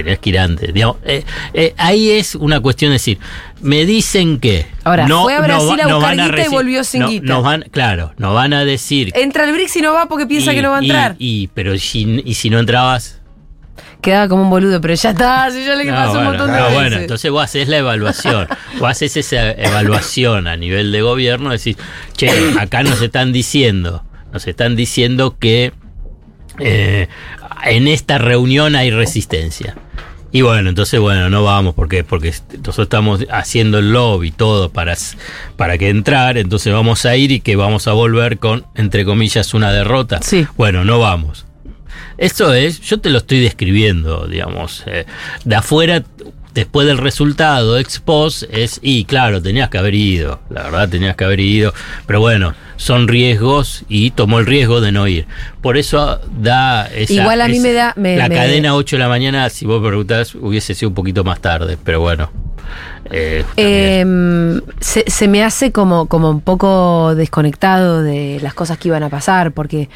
Tenés 0.05 0.19
que 0.19 0.29
ir 0.31 0.39
antes. 0.39 0.75
Digamos, 0.75 0.97
eh, 1.05 1.25
eh, 1.55 1.73
ahí 1.79 2.11
es 2.11 2.35
una 2.35 2.61
cuestión 2.61 2.91
de 2.91 2.95
decir, 2.95 3.19
me 3.63 3.87
dicen 3.87 4.39
que. 4.41 4.67
Ahora, 4.85 5.07
fue 5.09 5.35
a 5.35 5.41
Brasil 5.41 5.81
a 5.81 5.87
buscar 5.95 6.17
guita 6.17 6.45
y 6.45 6.49
volvió 6.49 6.85
sin 6.85 7.01
no- 7.01 7.09
guita. 7.09 7.27
nos 7.27 7.43
van, 7.43 7.65
claro, 7.71 8.13
nos 8.19 8.35
van 8.35 8.53
a 8.53 8.65
decir. 8.65 9.11
Entra 9.15 9.45
al 9.45 9.53
BRICS 9.53 9.77
y 9.77 9.81
no 9.81 9.95
va 9.95 10.07
porque 10.07 10.27
piensa 10.27 10.53
y- 10.53 10.57
que 10.57 10.63
no 10.63 10.71
va 10.71 10.77
a 10.79 10.81
entrar. 10.81 11.17
Y, 11.19 11.49
pero 11.55 11.77
si, 11.79 12.23
y 12.27 12.35
si 12.35 12.51
no 12.51 12.59
entrabas. 12.59 13.21
Quedaba 14.03 14.29
como 14.29 14.43
un 14.43 14.51
boludo, 14.51 14.81
pero 14.83 14.93
ya 14.95 15.11
está, 15.11 15.51
si 15.51 15.65
ya 15.65 15.75
le 15.75 15.87
No, 15.87 15.95
pasó 15.95 16.19
un 16.19 16.25
montón 16.25 16.49
de 16.53 16.59
no, 16.59 16.65
veces. 16.65 16.75
bueno, 16.75 16.97
entonces 16.99 17.31
vos 17.31 17.43
haces 17.43 17.67
la 17.69 17.79
evaluación. 17.79 18.47
vos 18.79 18.91
haces 18.91 19.17
esa 19.17 19.51
evaluación 19.53 20.47
a 20.47 20.57
nivel 20.59 20.93
de 20.93 21.01
gobierno, 21.01 21.51
decís, 21.51 21.77
che, 22.17 22.29
acá 22.61 22.83
nos 22.83 23.01
están 23.01 23.33
diciendo, 23.33 24.05
nos 24.33 24.47
están 24.47 24.77
diciendo 24.77 25.37
que 25.41 25.73
eh, 26.59 27.09
en 27.65 27.89
esta 27.89 28.19
reunión 28.19 28.77
hay 28.77 28.91
resistencia. 28.91 29.75
Y 30.37 30.43
bueno, 30.43 30.69
entonces, 30.69 31.01
bueno, 31.01 31.31
no 31.31 31.45
vamos 31.45 31.75
porque, 31.75 32.05
porque 32.05 32.31
nosotros 32.59 32.81
estamos 32.81 33.25
haciendo 33.31 33.79
el 33.79 33.91
lobby 33.91 34.33
todo 34.33 34.69
para, 34.69 34.95
para 35.57 35.79
que 35.79 35.89
entrar, 35.89 36.37
entonces 36.37 36.75
vamos 36.75 37.07
a 37.07 37.17
ir 37.17 37.33
y 37.33 37.41
que 37.41 37.57
vamos 37.57 37.89
a 37.89 37.95
volver 37.95 38.39
con, 38.39 38.67
entre 38.75 39.07
comillas, 39.07 39.55
una 39.55 39.73
derrota. 39.73 40.21
Sí. 40.21 40.47
Bueno, 40.59 40.85
no 40.85 40.99
vamos. 40.99 41.47
Esto 42.19 42.53
es, 42.53 42.83
yo 42.83 43.01
te 43.01 43.09
lo 43.09 43.17
estoy 43.17 43.41
describiendo, 43.41 44.27
digamos. 44.27 44.83
eh, 44.85 45.07
de 45.47 45.55
afuera, 45.57 46.05
después 46.57 46.87
del 46.89 46.99
resultado, 46.99 47.79
ex 47.79 48.01
post, 48.01 48.43
es, 48.51 48.81
y 48.83 49.05
claro, 49.05 49.41
tenías 49.41 49.71
que 49.71 49.79
haber 49.79 49.95
ido, 49.95 50.41
la 50.51 50.65
verdad 50.65 50.89
tenías 50.89 51.15
que 51.15 51.23
haber 51.25 51.39
ido, 51.39 51.73
pero 52.07 52.19
bueno, 52.21 52.55
son 52.77 53.07
riesgos 53.09 53.85
y 53.89 54.11
tomó 54.11 54.41
el 54.41 54.47
riesgo 54.47 54.81
de 54.81 54.91
no 54.91 55.07
ir. 55.07 55.27
Por 55.63 55.77
eso 55.77 56.19
da 56.41 56.87
esa. 56.89 57.13
Igual 57.13 57.41
a 57.43 57.49
mí 57.49 57.59
esa- 57.59 57.63
me 57.63 57.73
da- 57.73 57.93
me- 57.97 58.17
la 58.17 58.29
me- 58.29 58.35
cadena 58.35 58.75
8 58.75 58.97
de 58.97 59.01
la 59.01 59.09
mañana, 59.09 59.49
si 59.51 59.67
vos 59.67 59.81
preguntás, 59.87 60.35
hubiese 60.35 60.75
sido 60.75 60.89
un 60.89 60.95
poquito 60.95 61.23
más 61.23 61.41
tarde, 61.41 61.79
pero 61.85 62.01
bueno. 62.01 62.31
eh. 63.11 63.45
Eh, 63.57 64.61
se, 64.81 65.05
se 65.07 65.29
me 65.29 65.45
hace 65.45 65.71
como, 65.73 66.07
como 66.07 66.31
un 66.31 66.41
poco 66.41 67.15
desconectado 67.15 68.03
de 68.03 68.41
las 68.43 68.55
cosas 68.55 68.79
que 68.79 68.89
iban 68.89 69.03
a 69.05 69.09
pasar, 69.11 69.53
porque 69.53 69.89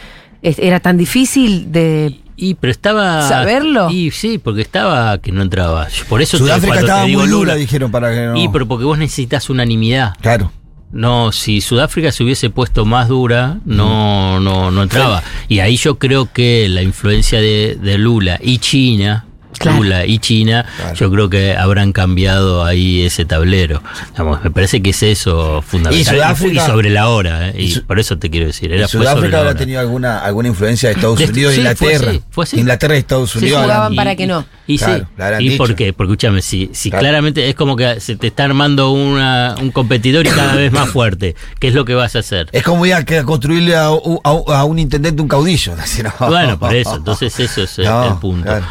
era 0.43 0.81
tan 0.81 0.97
difícil 0.97 1.71
de... 1.73 2.21
Y 2.43 2.55
pero 2.55 2.71
estaba. 2.71 3.29
¿Saberlo? 3.29 3.91
Y 3.91 4.11
sí, 4.13 4.39
porque 4.39 4.63
estaba 4.63 5.19
que 5.19 5.31
no 5.31 5.43
entraba. 5.43 5.89
Por 6.09 6.23
eso 6.23 6.39
te- 6.39 6.45
Sudáfrica 6.45 6.69
cuando 6.69 6.81
te 6.81 6.87
estaba 6.87 7.05
digo 7.05 7.21
muy 7.21 7.29
dura, 7.29 7.41
Lula- 7.53 7.55
dijeron, 7.57 7.91
para 7.91 8.11
que 8.15 8.21
no. 8.29 8.37
Y 8.39 8.49
pero 8.49 8.67
porque 8.67 8.87
vos 8.87 8.97
necesitas 8.97 9.51
unanimidad. 9.51 10.15
Claro. 10.23 10.51
No, 10.91 11.33
si 11.33 11.61
Sudáfrica 11.61 12.11
se 12.13 12.25
hubiese 12.25 12.49
puesto 12.49 12.87
más 12.87 13.09
dura, 13.09 13.59
no, 13.67 14.41
no, 14.41 14.71
no 14.71 14.83
entraba. 14.83 15.23
Y 15.49 15.59
ahí 15.61 15.77
yo 15.77 15.99
creo 15.99 16.33
que 16.33 16.67
la 16.71 16.81
influencia 16.83 17.39
de, 17.41 17.79
de 17.81 17.99
Lula 17.99 18.41
y 18.43 18.57
China, 18.59 19.27
Claro. 19.61 19.77
Lula 19.79 20.07
y 20.07 20.19
China, 20.19 20.65
Claro. 20.79 20.95
yo 20.95 21.11
creo 21.11 21.29
que 21.29 21.55
habrán 21.55 21.93
cambiado 21.93 22.65
ahí 22.65 23.03
ese 23.03 23.27
tablero. 23.27 23.83
Digamos, 24.13 24.43
me 24.43 24.51
parece 24.51 24.81
que 24.81 24.91
es 24.91 25.03
eso 25.03 25.63
fundamental. 25.63 26.01
Y 26.17 26.19
Sudáfrica- 26.19 26.65
y 26.65 26.67
sobre 26.67 26.89
la 26.89 27.09
hora, 27.11 27.49
¿eh? 27.51 27.55
y, 27.59 27.79
por 27.81 28.01
eso 28.01 28.19
te 28.19 28.31
quiero 28.31 28.47
decir. 28.47 28.73
Era 28.73 28.87
¿Y 28.87 28.89
fue 28.89 28.93
sobre 28.93 29.05
Sudáfrica 29.09 29.37
la 29.37 29.43
habrá 29.43 29.55
tenido 29.59 29.81
alguna, 29.81 30.19
alguna 30.21 30.49
influencia 30.49 30.89
de 30.89 30.95
Estados 30.95 31.19
De- 31.19 31.27
Unidos 31.27 31.53
e 31.53 31.57
sí, 31.57 31.61
fue 31.77 31.93
Inglaterra. 31.93 32.11
así, 32.11 32.23
fue 32.31 32.45
así. 32.45 32.59
Inglaterra 32.59 32.95
y 32.97 32.99
Estados 33.01 33.31
Sí, 33.33 33.39
Unidos. 33.39 33.63
jugaban 33.63 33.93
eran- 33.93 33.97
para 33.97 34.17
que 34.17 34.27
no. 34.27 34.47
Y 34.75 34.79
Claro, 34.79 35.05
sí, 35.05 35.11
la 35.17 35.41
y 35.43 35.49
dicho. 35.51 35.59
porque, 35.59 35.93
porque 35.93 36.13
escúchame, 36.13 36.43
si, 36.43 36.71
si 36.73 36.91
Claro. 36.91 37.03
claramente 37.03 37.49
es 37.49 37.55
como 37.55 37.77
que 37.77 38.01
se 38.01 38.17
te 38.17 38.29
está 38.29 38.45
armando 38.45 38.91
una, 38.93 39.55
un 39.61 39.71
competidor 39.71 40.27
y 40.27 40.31
cada 40.31 40.55
vez 40.55 40.73
más 40.73 40.89
fuerte, 40.91 41.35
¿qué 41.59 41.69
es 41.69 41.75
lo 41.75 41.85
que 41.85 41.95
vas 41.95 42.15
a 42.17 42.21
hacer? 42.21 42.49
Es 42.53 42.63
como 42.63 42.87
ir 42.87 42.95
a, 42.95 43.05
construirle 43.25 43.75
a, 43.77 43.87
a 43.87 44.65
un 44.65 44.79
intendente 44.79 45.21
un 45.23 45.29
caudillo. 45.29 45.75
Así, 45.79 46.03
no. 46.03 46.13
Bueno, 46.29 46.59
por 46.59 46.75
eso, 46.75 46.97
entonces 46.97 47.39
eso 47.41 47.63
es 47.63 47.79
el- 47.79 47.85
No, 47.87 48.07
el 48.07 48.15
punto. 48.19 48.45
claro. 48.45 48.65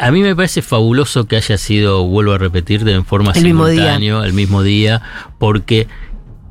A 0.00 0.10
mí 0.10 0.20
me 0.22 0.36
parece 0.36 0.62
fabuloso 0.62 1.26
que 1.26 1.36
haya 1.36 1.56
sido, 1.58 2.04
vuelvo 2.06 2.32
a 2.34 2.38
repetir, 2.38 2.84
de 2.84 2.92
en 2.92 3.04
forma 3.04 3.32
El 3.34 3.44
mismo 3.44 3.66
día. 3.66 3.94
simultánea, 3.96 4.24
el 4.26 4.32
mismo 4.32 4.62
día, 4.62 5.02
porque 5.38 5.88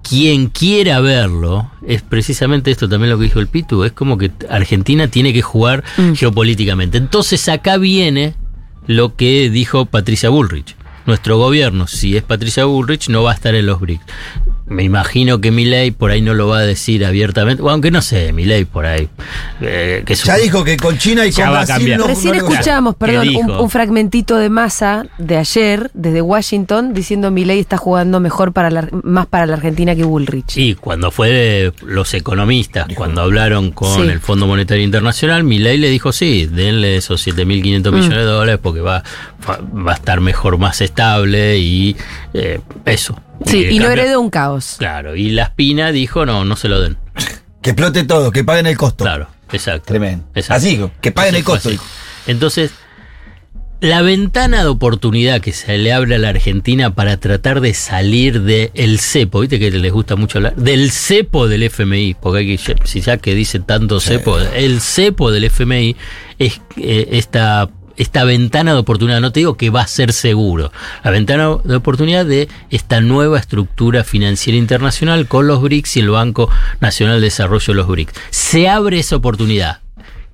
quien 0.08 0.48
quiera 0.48 1.02
verlo, 1.02 1.70
es 1.86 2.02
precisamente 2.02 2.72
esto 2.72 2.88
también 2.88 3.10
lo 3.12 3.18
que 3.18 3.26
dijo 3.26 3.40
el 3.42 3.48
Pitu, 3.48 3.84
es 3.84 3.92
como 3.92 4.18
que 4.18 4.32
Argentina 4.50 5.08
tiene 5.10 5.34
que 5.34 5.42
jugar 5.42 5.84
Mm. 5.98 6.14
geopolíticamente. 6.14 6.98
Entonces 6.98 7.50
acá 7.50 7.78
viene 7.78 8.34
lo 8.88 9.16
que 9.16 9.50
dijo 9.50 9.86
Patricia 9.86 10.30
Bullrich. 10.30 10.76
Nuestro 11.06 11.38
gobierno, 11.38 11.88
si 11.88 12.18
es 12.18 12.24
Patricia 12.24 12.66
Bullrich, 12.66 13.10
no 13.10 13.24
va 13.24 13.32
a 13.32 13.36
estar 13.36 13.56
en 13.56 13.66
los 13.66 13.80
BRICS. 13.80 14.04
Me 14.70 14.84
imagino 14.84 15.40
que 15.40 15.50
Milei 15.50 15.92
por 15.92 16.12
ahí 16.12 16.22
no 16.22 16.34
lo 16.34 16.48
va 16.50 16.58
a 16.60 16.62
decir 16.62 17.06
abiertamente, 17.06 17.62
o 17.64 17.70
aunque 17.70 17.90
no 17.90 18.02
sé, 18.02 18.34
Milei 18.34 18.66
por 18.66 18.86
ahí. 18.86 19.08
eh, 19.62 20.04
que 20.06 20.14
Ya 20.16 20.36
un- 20.36 20.42
dijo 20.42 20.64
que 20.66 20.76
con 20.76 20.98
China 20.98 21.26
y 21.26 21.32
Ya 21.32 21.46
con 21.46 21.54
va 21.54 21.62
a 21.62 21.66
Brasil 21.66 21.76
cambiar. 21.78 22.00
no, 22.00 22.08
Recién 22.08 22.38
no 22.38 22.94
¿Qué 22.94 22.94
perdón, 23.00 23.28
un, 23.62 23.70
fragmentito 23.70 24.36
de 24.38 24.50
masa 24.50 25.06
de 25.18 25.38
ayer 25.38 25.90
desde 25.94 26.22
Washington 26.22 26.94
diciendo 26.94 27.32
Milei 27.32 27.60
está 27.60 27.78
jugando 27.78 28.20
mejor 28.20 28.52
para 28.52 28.70
la, 28.70 28.90
más 29.04 29.26
para 29.28 29.46
la 29.46 29.54
Argentina 29.54 29.96
que 29.96 30.04
Bullrich. 30.04 30.50
Sí, 30.50 30.76
cuando 30.80 31.12
fue 31.12 31.72
los 31.86 32.14
economistas, 32.14 32.88
cuando 32.94 33.22
hablaron 33.22 33.72
con 33.72 34.04
Sí. 34.04 34.10
el 34.10 34.20
Fondo 34.20 34.48
Monetario 34.48 34.84
Internacional, 34.84 35.44
Milei 35.46 35.78
le 35.78 35.90
dijo, 35.90 36.12
sí, 36.12 36.46
denle 36.46 36.98
esos 36.98 37.22
7.500 37.26 37.94
Mm. 37.94 37.96
millones 37.96 38.18
de 38.18 38.24
dólares 38.26 38.60
porque 38.62 38.82
va, 38.82 39.02
va 39.50 39.60
va 39.88 39.92
a 39.94 39.96
estar 39.96 40.20
mejor, 40.20 40.58
más 40.58 40.82
estable 40.82 41.58
y 41.58 41.96
eh, 42.34 42.60
eso. 42.86 43.18
Sí, 43.46 43.66
y 43.70 43.80
no 43.80 43.86
cambio- 43.86 44.04
heredó 44.04 44.22
un 44.22 44.30
caos. 44.30 44.76
Claro, 44.80 45.16
y 45.16 45.30
la 45.32 45.44
Espina 45.44 45.92
dijo, 45.92 46.26
no, 46.26 46.44
no 46.46 46.56
se 46.56 46.68
lo 46.68 46.80
den. 46.82 46.98
Que 47.62 47.72
explote 47.72 48.04
todo, 48.06 48.32
que 48.32 48.44
paguen 48.46 48.68
el 48.68 48.78
costo. 48.78 49.04
Claro, 49.04 49.28
exacto. 49.52 49.88
Tremendo. 49.88 50.26
Exacto. 50.36 50.54
Así 50.66 50.80
que 51.02 51.12
paguen 51.12 51.34
Así 51.36 51.40
el 51.40 51.44
costo. 51.44 51.70
dijo. 51.70 51.84
Entonces, 52.28 52.72
la 53.82 54.02
ventana 54.02 54.62
de 54.64 54.70
oportunidad 54.70 55.40
que 55.42 55.52
se 55.54 55.78
le 55.78 55.92
abre 55.92 56.16
a 56.16 56.18
la 56.18 56.30
Argentina 56.30 56.96
para 56.96 57.18
tratar 57.18 57.60
de 57.62 57.74
salir 57.74 58.42
del 58.42 59.00
cepo, 59.00 59.42
viste 59.42 59.60
que 59.60 59.70
les 59.70 59.92
gusta 59.92 60.16
mucho 60.16 60.38
hablar, 60.40 60.56
del 60.56 60.92
cepo 60.92 61.48
del 61.48 61.64
FMI, 61.64 62.16
porque 62.22 62.40
hay 62.40 62.58
que, 62.58 62.76
si 62.86 63.02
ya 63.02 63.18
que 63.18 63.36
dice 63.36 63.60
tanto 63.60 64.00
cepo, 64.00 64.40
el 64.40 64.80
cepo 64.82 65.30
del 65.32 65.44
FMI 65.44 65.96
es 66.40 66.62
eh, 66.78 67.10
esta 67.12 67.70
esta 67.98 68.24
ventana 68.24 68.74
de 68.74 68.80
oportunidad, 68.80 69.20
no 69.20 69.32
te 69.32 69.42
digo 69.42 69.58
que 69.58 69.70
va 69.70 69.82
a 69.82 69.88
ser 69.88 70.14
seguro, 70.14 70.72
la 71.04 71.12
ventana 71.12 71.58
de 71.64 71.76
oportunidad 71.76 72.26
de 72.26 72.48
esta 72.70 73.02
nueva 73.02 73.40
estructura 73.40 74.04
financiera 74.04 74.58
internacional 74.58 75.28
con 75.28 75.48
los 75.48 75.62
BRICS 75.62 75.98
y 75.98 76.00
el 76.02 76.10
Banco 76.12 76.50
Nacional 76.80 77.20
de 77.20 77.26
Desarrollo 77.26 77.74
de 77.74 77.74
los 77.74 77.88
BRICS. 77.88 78.14
Se 78.30 78.70
abre 78.70 79.00
esa 79.00 79.16
oportunidad. 79.16 79.82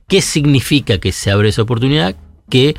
¿Qué 0.08 0.22
significa 0.22 0.98
que 1.00 1.12
se 1.12 1.32
abre 1.32 1.50
esa 1.50 1.64
oportunidad? 1.64 2.16
Que 2.50 2.76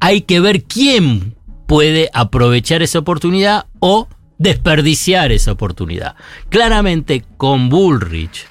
hay 0.00 0.22
que 0.22 0.40
ver 0.40 0.62
quién 0.62 1.34
puede 1.66 2.08
aprovechar 2.14 2.82
esa 2.82 3.00
oportunidad 3.00 3.66
o 3.80 4.08
desperdiciar 4.38 5.32
esa 5.32 5.52
oportunidad. 5.52 6.14
Claramente 6.48 7.24
con 7.36 7.68
Bullrich, 7.68 8.46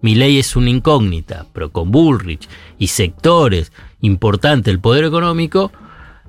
mi 0.00 0.16
ley 0.16 0.38
es 0.38 0.56
una 0.56 0.70
incógnita, 0.70 1.46
pero 1.52 1.70
con 1.70 1.92
Bullrich 1.92 2.48
y 2.78 2.88
sectores 2.88 3.70
importantes 4.02 4.66
del 4.66 4.78
poder 4.80 5.04
económico, 5.04 5.72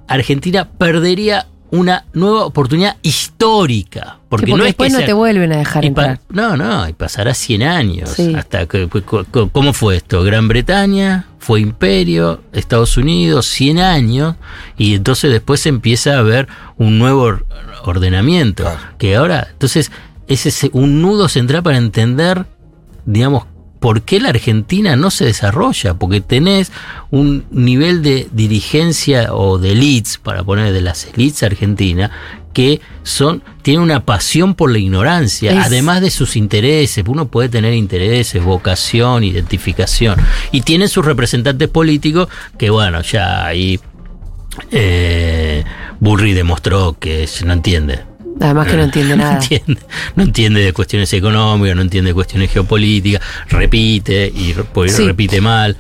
Argentina 0.08 0.70
perdería 0.70 1.48
una 1.72 2.06
nueva 2.14 2.46
oportunidad 2.46 2.98
histórica. 3.02 4.20
Porque, 4.30 4.46
Sí, 4.46 4.52
porque 4.52 4.58
no 4.60 4.64
es 4.64 4.70
después 4.70 4.88
que 4.90 4.94
no 4.94 4.98
sea- 5.00 5.06
te 5.08 5.14
vuelven 5.14 5.54
a 5.54 5.58
dejar 5.58 5.86
entrar. 5.86 6.20
no, 6.30 6.56
no, 6.56 6.88
y 6.88 6.94
pasará 6.94 7.34
100 7.34 7.64
años. 7.64 8.10
Sí. 8.12 8.34
Hasta 8.36 8.66
que, 8.68 8.88
¿Cómo 9.52 9.74
fue 9.74 9.96
esto? 9.98 10.24
Gran 10.24 10.48
Bretaña, 10.48 11.26
fue 11.40 11.62
imperio, 11.62 12.42
Estados 12.54 12.96
Unidos, 12.98 13.48
100 13.48 13.80
años, 13.80 14.36
y 14.78 14.94
entonces 14.96 15.32
después 15.32 15.66
empieza 15.66 16.16
a 16.16 16.20
haber 16.20 16.48
un 16.78 17.00
nuevo 17.00 17.22
or- 17.24 17.46
ordenamiento. 17.86 18.64
Claro. 18.64 18.80
Que 19.00 19.16
ahora, 19.16 19.48
entonces, 19.52 19.92
es 20.28 20.46
ese, 20.46 20.70
un 20.74 21.02
nudo 21.02 21.28
central 21.28 21.64
para 21.64 21.78
entender, 21.78 22.46
digamos, 23.06 23.46
por 23.84 24.04
qué 24.04 24.22
la 24.22 24.30
Argentina 24.30 24.96
no 24.96 25.12
se 25.12 25.26
desarrolla, 25.26 25.94
porque 25.96 26.22
tenés 26.22 26.72
un 27.12 27.44
nivel 27.52 28.02
de 28.02 28.30
dirigencia 28.32 29.34
o 29.34 29.58
de 29.58 29.74
elites, 29.74 30.18
para 30.20 30.42
poner 30.42 30.72
de 30.72 30.80
las 30.80 31.06
elites 31.14 31.44
argentinas, 31.44 32.10
que 32.54 32.80
son, 33.04 33.44
tienen 33.62 33.82
una 33.84 34.06
pasión 34.06 34.56
por 34.56 34.72
la 34.72 34.78
ignorancia, 34.80 35.52
Es- 35.52 35.66
además 35.66 36.00
de 36.00 36.12
sus 36.12 36.38
intereses, 36.38 37.04
uno 37.06 37.28
puede 37.28 37.50
tener 37.50 37.74
intereses, 37.74 38.42
vocación, 38.42 39.26
identificación, 39.26 40.16
y 40.54 40.62
tienen 40.62 40.88
sus 40.88 41.04
representantes 41.04 41.68
políticos 41.68 42.30
que 42.58 42.70
bueno, 42.70 43.02
ya 43.02 43.46
ahí 43.46 43.82
eh, 44.72 45.66
Burri 46.00 46.32
demostró 46.34 46.96
que 46.98 47.28
no 47.46 47.52
entiende. 47.52 48.06
Además 48.40 48.68
que 48.68 48.76
no 48.78 48.84
entiende 48.84 49.16
nada. 49.18 49.34
No 49.36 49.42
entiende, 49.42 49.82
no 50.16 50.24
entiende 50.24 50.62
de 50.62 50.74
cuestiones 50.74 51.14
económicas, 51.14 51.76
no 51.76 51.82
entiende 51.82 52.10
de 52.10 52.14
cuestiones 52.14 52.52
geopolíticas, 52.52 53.22
repite 53.50 54.32
y 54.36 54.54
ahí 54.54 54.90
Sí. 54.90 55.06
repite 55.06 55.40
mal. 55.42 55.78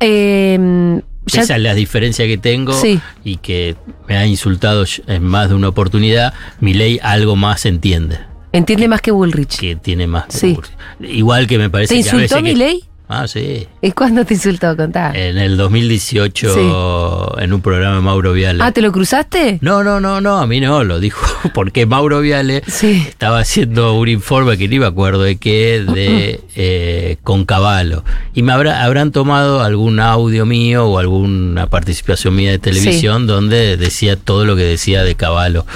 Eh, 0.00 1.00
ya- 1.26 1.42
Esa 1.42 1.56
es 1.56 1.62
la 1.62 1.74
diferencia 1.74 2.26
que 2.26 2.38
tengo 2.38 2.72
Sí. 2.72 3.00
y 3.24 3.36
que 3.36 3.76
me 4.08 4.16
ha 4.16 4.26
insultado 4.26 4.84
en 5.06 5.22
más 5.24 5.48
de 5.48 5.54
una 5.54 5.68
oportunidad. 5.68 6.32
Mi 6.60 6.74
ley 6.74 6.98
algo 7.02 7.36
más 7.36 7.66
entiende, 7.66 8.18
entiende 8.52 8.88
más 8.88 9.00
que 9.02 9.10
Bullrich. 9.10 9.58
que 9.58 9.76
tiene 9.76 10.06
más. 10.06 10.26
que 10.26 10.36
Sí. 10.38 10.52
Burri. 10.54 10.70
Igual 11.16 11.46
que 11.46 11.58
me 11.58 11.70
parece 11.70 11.94
¿Te 11.96 12.02
que 12.02 12.10
a 12.10 12.14
veces 12.14 12.36
que- 12.36 12.42
Milei? 12.42 12.84
Ah, 13.12 13.26
sí. 13.26 13.66
¿Y 13.82 13.90
cuándo 13.90 14.24
te 14.24 14.34
insultó? 14.34 14.76
Contá. 14.76 15.10
En 15.16 15.36
el 15.36 15.56
2018, 15.56 17.40
en 17.40 17.52
un 17.52 17.60
programa 17.60 17.96
de 17.96 18.02
Mauro 18.02 18.32
Viale. 18.32 18.62
ah, 18.62 18.70
¿te 18.70 18.80
lo 18.80 18.92
cruzaste? 18.92 19.58
No, 19.62 19.82
no, 19.82 19.98
no, 20.00 20.20
no, 20.20 20.38
a 20.38 20.46
mí 20.46 20.60
no, 20.60 20.84
lo 20.84 21.00
dijo 21.00 21.26
porque 21.54 21.86
Mauro 21.86 22.20
Viale 22.20 22.62
Sí. 22.68 23.04
estaba 23.08 23.40
haciendo 23.40 23.94
un 23.94 24.08
informe 24.08 24.56
que 24.56 24.68
ni 24.68 24.78
me 24.78 24.86
acuerdo 24.86 25.22
de 25.22 25.38
qué, 25.38 25.84
de 25.92 26.40
eh, 26.54 27.16
Concavalo. 27.24 28.04
Y 28.32 28.42
me 28.42 28.52
habrá, 28.52 28.84
habrán 28.84 29.10
tomado 29.10 29.60
algún 29.62 29.98
audio 29.98 30.46
mío 30.46 30.86
o 30.86 30.98
alguna 31.00 31.66
participación 31.66 32.36
mía 32.36 32.52
de 32.52 32.58
televisión 32.60 33.26
donde 33.26 33.76
decía 33.76 34.14
todo 34.14 34.44
lo 34.44 34.54
que 34.54 34.62
decía 34.62 35.02
de 35.02 35.16
Caballo. 35.16 35.66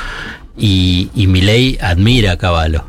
Y, 0.56 1.10
y 1.16 1.26
Milei 1.26 1.78
admira 1.80 2.30
a 2.32 2.36
Caballo. 2.38 2.84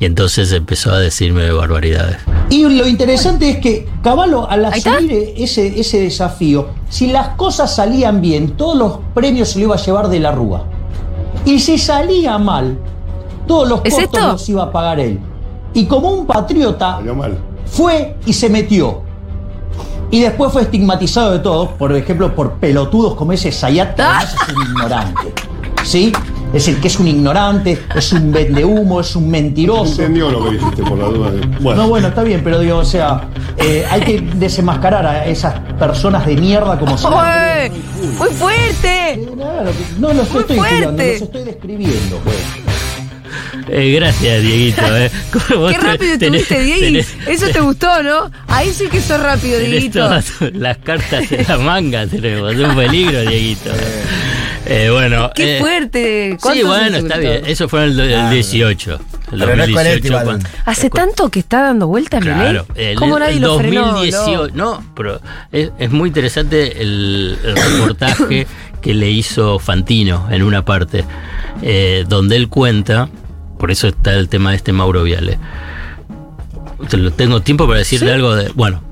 Y 0.00 0.06
entonces 0.06 0.50
empezó 0.52 0.92
a 0.92 0.98
decirme 0.98 1.52
barbaridades. 1.52 2.16
Y 2.48 2.64
lo 2.64 2.88
interesante 2.88 3.50
es 3.50 3.58
que 3.58 3.86
Caballo, 4.02 4.50
al 4.50 4.64
asumir 4.64 5.34
ese, 5.36 5.78
ese 5.78 6.00
desafío, 6.00 6.68
si 6.88 7.08
las 7.08 7.28
cosas 7.36 7.76
salían 7.76 8.22
bien, 8.22 8.56
todos 8.56 8.76
los 8.78 8.98
premios 9.14 9.50
se 9.50 9.58
lo 9.58 9.66
iba 9.66 9.74
a 9.74 9.78
llevar 9.78 10.08
de 10.08 10.18
la 10.18 10.32
Rúa. 10.32 10.64
Y 11.44 11.60
si 11.60 11.76
salía 11.76 12.38
mal, 12.38 12.78
todos 13.46 13.68
los 13.68 13.80
¿Es 13.84 13.94
costos 13.94 14.14
esto? 14.14 14.32
los 14.32 14.48
iba 14.48 14.62
a 14.62 14.72
pagar 14.72 15.00
él. 15.00 15.20
Y 15.74 15.84
como 15.84 16.10
un 16.10 16.26
patriota, 16.26 16.98
mal. 17.00 17.38
fue 17.66 18.16
y 18.24 18.32
se 18.32 18.48
metió. 18.48 19.02
Y 20.10 20.20
después 20.20 20.50
fue 20.50 20.62
estigmatizado 20.62 21.32
de 21.32 21.38
todo, 21.40 21.70
por 21.76 21.94
ejemplo, 21.94 22.34
por 22.34 22.54
pelotudos 22.54 23.14
como 23.14 23.32
ese 23.32 23.52
Sayat, 23.52 23.94
que 23.94 24.02
además 24.02 24.34
es 24.48 24.54
un 24.54 24.62
ignorante. 24.62 25.34
¿Sí? 25.84 26.12
Es 26.52 26.66
el 26.68 26.80
que 26.80 26.88
es 26.88 26.98
un 26.98 27.06
ignorante, 27.06 27.78
es 27.94 28.12
un 28.12 28.32
vendehumo, 28.32 29.00
es 29.00 29.14
un 29.14 29.30
mentiroso. 29.30 30.02
entendió 30.02 30.30
lo 30.30 30.44
que 30.46 30.50
dijiste 30.56 30.82
por 30.82 30.98
la 30.98 31.04
duda. 31.06 31.30
de- 31.30 31.46
Bueno, 31.60 31.82
No, 31.82 31.88
bueno, 31.88 32.08
está 32.08 32.22
bien, 32.24 32.40
pero 32.42 32.58
digo, 32.58 32.78
o 32.78 32.84
sea, 32.84 33.28
eh, 33.56 33.84
hay 33.88 34.00
que 34.00 34.20
desenmascarar 34.34 35.06
a 35.06 35.26
esas 35.26 35.54
personas 35.78 36.26
de 36.26 36.36
mierda 36.36 36.78
como 36.78 36.94
¡Uy! 36.94 37.70
¡Muy 38.18 38.28
fuerte! 38.30 39.28
No 39.98 40.12
los 40.12 40.28
Muy 40.30 40.40
estoy 40.40 40.56
fuerte. 40.56 40.76
estudiando, 40.86 41.02
los 41.04 41.22
estoy 41.22 41.44
describiendo, 41.44 42.16
pues. 42.24 42.36
Eh, 43.68 43.92
gracias, 43.94 44.42
Dieguito. 44.42 44.96
eh. 44.96 45.10
Qué 45.32 45.78
rápido 45.78 46.14
tenés- 46.16 46.40
estuviste, 46.42 46.60
Diego. 46.60 47.08
Eso 47.28 47.46
te 47.52 47.60
gustó, 47.60 48.02
¿no? 48.02 48.30
Ahí 48.48 48.72
sí 48.72 48.88
que 48.88 49.00
sos 49.00 49.20
rápido, 49.22 49.60
Dieguito. 49.60 50.00
todas 50.00 50.32
las 50.54 50.78
cartas 50.78 51.30
en 51.30 51.46
la 51.46 51.58
manga, 51.58 52.06
tenemos. 52.08 52.52
Es 52.52 52.58
un 52.58 52.74
peligro, 52.74 53.20
Dieguito. 53.20 53.70
Eh, 54.66 54.88
bueno. 54.90 55.30
Qué 55.34 55.56
eh, 55.56 55.60
fuerte. 55.60 56.30
Sí, 56.32 56.38
¿Cuántos 56.40 56.66
bueno, 56.68 56.96
está 56.98 57.16
bien. 57.18 57.42
Eso 57.46 57.68
fue 57.68 57.84
en 57.86 57.90
el, 57.92 58.00
el 58.00 58.14
Ah, 58.20 58.30
18. 58.30 59.00
El 59.32 59.38
Pero 59.38 59.56
no 59.56 59.62
es 59.64 59.70
con 59.70 59.86
este 59.86 60.08
2018. 60.10 60.14
balón. 60.14 60.24
cuando- 60.42 60.48
Hace 60.66 60.90
tanto 60.90 61.28
que 61.30 61.38
está 61.40 61.62
dando 61.62 61.86
vueltas, 61.86 62.20
Claro, 62.22 62.66
Milei. 62.74 62.90
el, 62.92 62.96
¿Cómo 62.98 63.18
nadie 63.18 63.36
el 63.36 63.42
lo 63.42 63.58
frenó? 63.58 63.86
2018, 63.92 64.48
no, 64.54 64.84
pero 64.94 65.20
es, 65.52 65.70
es 65.78 65.90
muy 65.90 66.08
interesante 66.08 66.82
el, 66.82 67.38
el 67.44 67.56
reportaje 67.56 68.46
que 68.82 68.94
le 68.94 69.10
hizo 69.10 69.58
Fantino 69.58 70.28
en 70.30 70.42
una 70.42 70.64
parte, 70.64 71.04
eh, 71.62 72.04
donde 72.08 72.36
él 72.36 72.48
cuenta, 72.48 73.08
por 73.58 73.70
eso 73.70 73.88
está 73.88 74.14
el 74.14 74.28
tema 74.28 74.50
de 74.50 74.56
este 74.56 74.72
Mauro 74.72 75.02
Viale. 75.04 75.38
Tengo 77.16 77.40
tiempo 77.42 77.66
para 77.66 77.78
decirle 77.78 78.12
algo 78.12 78.34
de. 78.34 78.48
Bueno, 78.54 78.82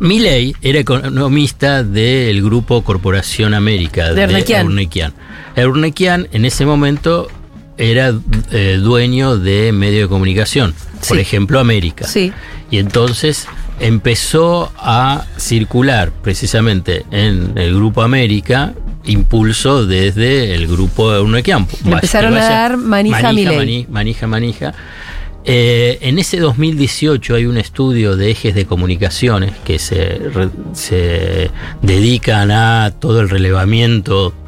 Milei 0.00 0.54
era 0.62 0.78
economista 0.78 1.82
del 1.82 2.42
grupo 2.42 2.82
Corporación 2.84 3.54
América 3.54 4.12
De 4.12 4.24
Urnequian. 4.24 4.66
Urnequian. 4.66 5.12
Urnequian 5.56 6.28
en 6.32 6.44
ese 6.44 6.66
momento 6.66 7.28
era 7.76 8.14
eh, 8.52 8.78
dueño 8.80 9.36
de 9.38 9.72
medio 9.72 10.02
de 10.02 10.08
comunicación, 10.08 10.74
por 11.08 11.18
ejemplo 11.18 11.58
América. 11.60 12.06
Sí. 12.06 12.32
Y 12.70 12.78
entonces 12.78 13.46
empezó 13.80 14.72
a 14.78 15.24
circular 15.36 16.12
precisamente 16.22 17.04
en 17.10 17.52
el 17.56 17.74
Grupo 17.74 18.02
América 18.02 18.74
impulso 19.06 19.84
desde 19.86 20.54
el 20.54 20.66
grupo 20.66 21.08
Urnequian. 21.20 21.66
Empezaron 21.84 22.34
a 22.36 22.40
dar 22.48 22.76
manija 22.78 23.28
a 23.28 23.32
Milei. 23.34 23.56
mani- 23.56 23.86
manija, 23.90 24.26
manija. 24.26 24.72
Eh, 25.46 25.98
en 26.00 26.18
ese 26.18 26.38
2018 26.40 27.34
hay 27.34 27.46
un 27.46 27.58
estudio 27.58 28.16
de 28.16 28.30
ejes 28.30 28.54
de 28.54 28.64
comunicaciones 28.64 29.52
que 29.64 29.78
se, 29.78 30.20
se 30.72 31.50
dedican 31.82 32.50
a 32.50 32.94
todo 32.98 33.20
el 33.20 33.28
relevamiento 33.28 34.32
en 34.32 34.43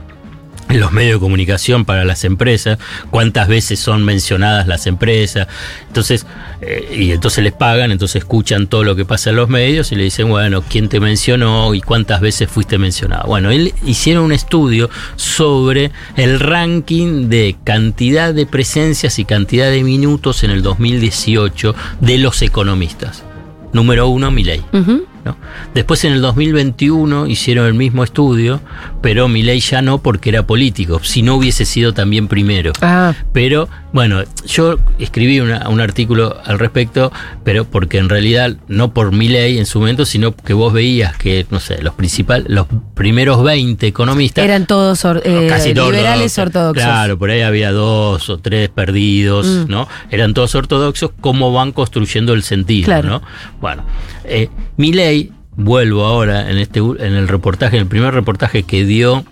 los 0.68 0.92
medios 0.92 1.14
de 1.14 1.20
comunicación 1.20 1.84
para 1.84 2.04
las 2.04 2.24
empresas, 2.24 2.78
cuántas 3.10 3.48
veces 3.48 3.78
son 3.78 4.04
mencionadas 4.04 4.66
las 4.66 4.86
empresas, 4.86 5.46
entonces, 5.86 6.26
eh, 6.60 6.96
y 6.98 7.12
entonces 7.12 7.44
les 7.44 7.52
pagan, 7.52 7.92
entonces 7.92 8.16
escuchan 8.16 8.66
todo 8.66 8.82
lo 8.82 8.96
que 8.96 9.04
pasa 9.04 9.30
en 9.30 9.36
los 9.36 9.48
medios 9.48 9.92
y 9.92 9.96
le 9.96 10.04
dicen, 10.04 10.28
bueno, 10.28 10.62
quién 10.68 10.88
te 10.88 11.00
mencionó 11.00 11.74
y 11.74 11.80
cuántas 11.80 12.20
veces 12.20 12.50
fuiste 12.50 12.78
mencionado. 12.78 13.28
Bueno, 13.28 13.50
él 13.50 13.74
hicieron 13.84 14.24
un 14.24 14.32
estudio 14.32 14.90
sobre 15.16 15.92
el 16.16 16.40
ranking 16.40 17.28
de 17.28 17.56
cantidad 17.62 18.34
de 18.34 18.46
presencias 18.46 19.18
y 19.18 19.24
cantidad 19.24 19.70
de 19.70 19.82
minutos 19.84 20.42
en 20.42 20.50
el 20.50 20.62
2018 20.62 21.74
de 22.00 22.18
los 22.18 22.42
economistas. 22.42 23.24
Número 23.72 24.08
uno, 24.08 24.30
Milei. 24.30 24.62
Ujú. 24.72 25.06
¿No? 25.26 25.36
Después 25.74 26.02
en 26.04 26.12
el 26.14 26.20
2021 26.22 27.26
hicieron 27.26 27.66
el 27.66 27.74
mismo 27.74 28.02
estudio, 28.04 28.60
pero 29.02 29.28
Milei 29.28 29.60
ya 29.60 29.82
no 29.82 29.98
porque 29.98 30.30
era 30.30 30.46
político, 30.46 31.00
si 31.02 31.22
no 31.22 31.34
hubiese 31.36 31.64
sido 31.66 31.92
también 31.92 32.28
primero. 32.28 32.72
Ah, 32.80 33.12
Pero 33.32 33.68
bueno, 33.92 34.22
yo 34.46 34.76
escribí 34.98 35.40
una- 35.40 35.68
un 35.68 35.80
artículo 35.80 36.36
al 36.44 36.58
respecto, 36.58 37.12
pero 37.44 37.64
porque 37.64 37.98
en 37.98 38.08
realidad 38.08 38.56
no 38.68 38.92
por 38.94 39.12
Milei 39.12 39.58
en 39.58 39.66
su 39.66 39.80
momento, 39.80 40.04
sino 40.04 40.34
que 40.36 40.52
vos 40.54 40.72
veías 40.72 41.16
que, 41.16 41.46
no 41.50 41.60
sé, 41.60 41.82
los 41.82 41.94
principales, 41.94 42.46
los 42.48 42.66
primeros 42.94 43.42
20 43.42 43.86
economistas 43.86 44.44
eran 44.44 44.66
todos 44.66 45.04
or- 45.04 45.22
eh, 45.24 45.46
casi 45.48 45.74
todos 45.74 45.90
liberales 45.92 46.38
ortodoxos. 46.38 46.82
Claro, 46.84 47.18
por 47.18 47.30
ahí 47.30 47.40
había 47.42 47.72
dos 47.72 48.28
o 48.30 48.38
tres 48.38 48.68
perdidos, 48.68 49.46
Mm. 49.46 49.70
¿no? 49.70 49.88
Eran 50.10 50.34
todos 50.34 50.54
ortodoxos, 50.54 51.10
cómo 51.20 51.52
van 51.52 51.72
construyendo 51.72 52.32
el 52.34 52.42
sentido, 52.42 52.86
Claro. 52.86 53.08
¿no? 53.08 53.22
Bueno, 53.60 53.84
eh, 54.24 54.48
Milei, 54.76 55.15
vuelvo 55.56 56.04
ahora 56.04 56.50
en 56.50 56.58
este 56.58 56.80
en 56.80 57.14
el 57.14 57.28
reportaje, 57.28 57.76
en 57.76 57.82
el 57.82 57.88
primer 57.88 58.14
reportaje 58.14 58.62
que 58.62 58.84
dio 58.84 59.24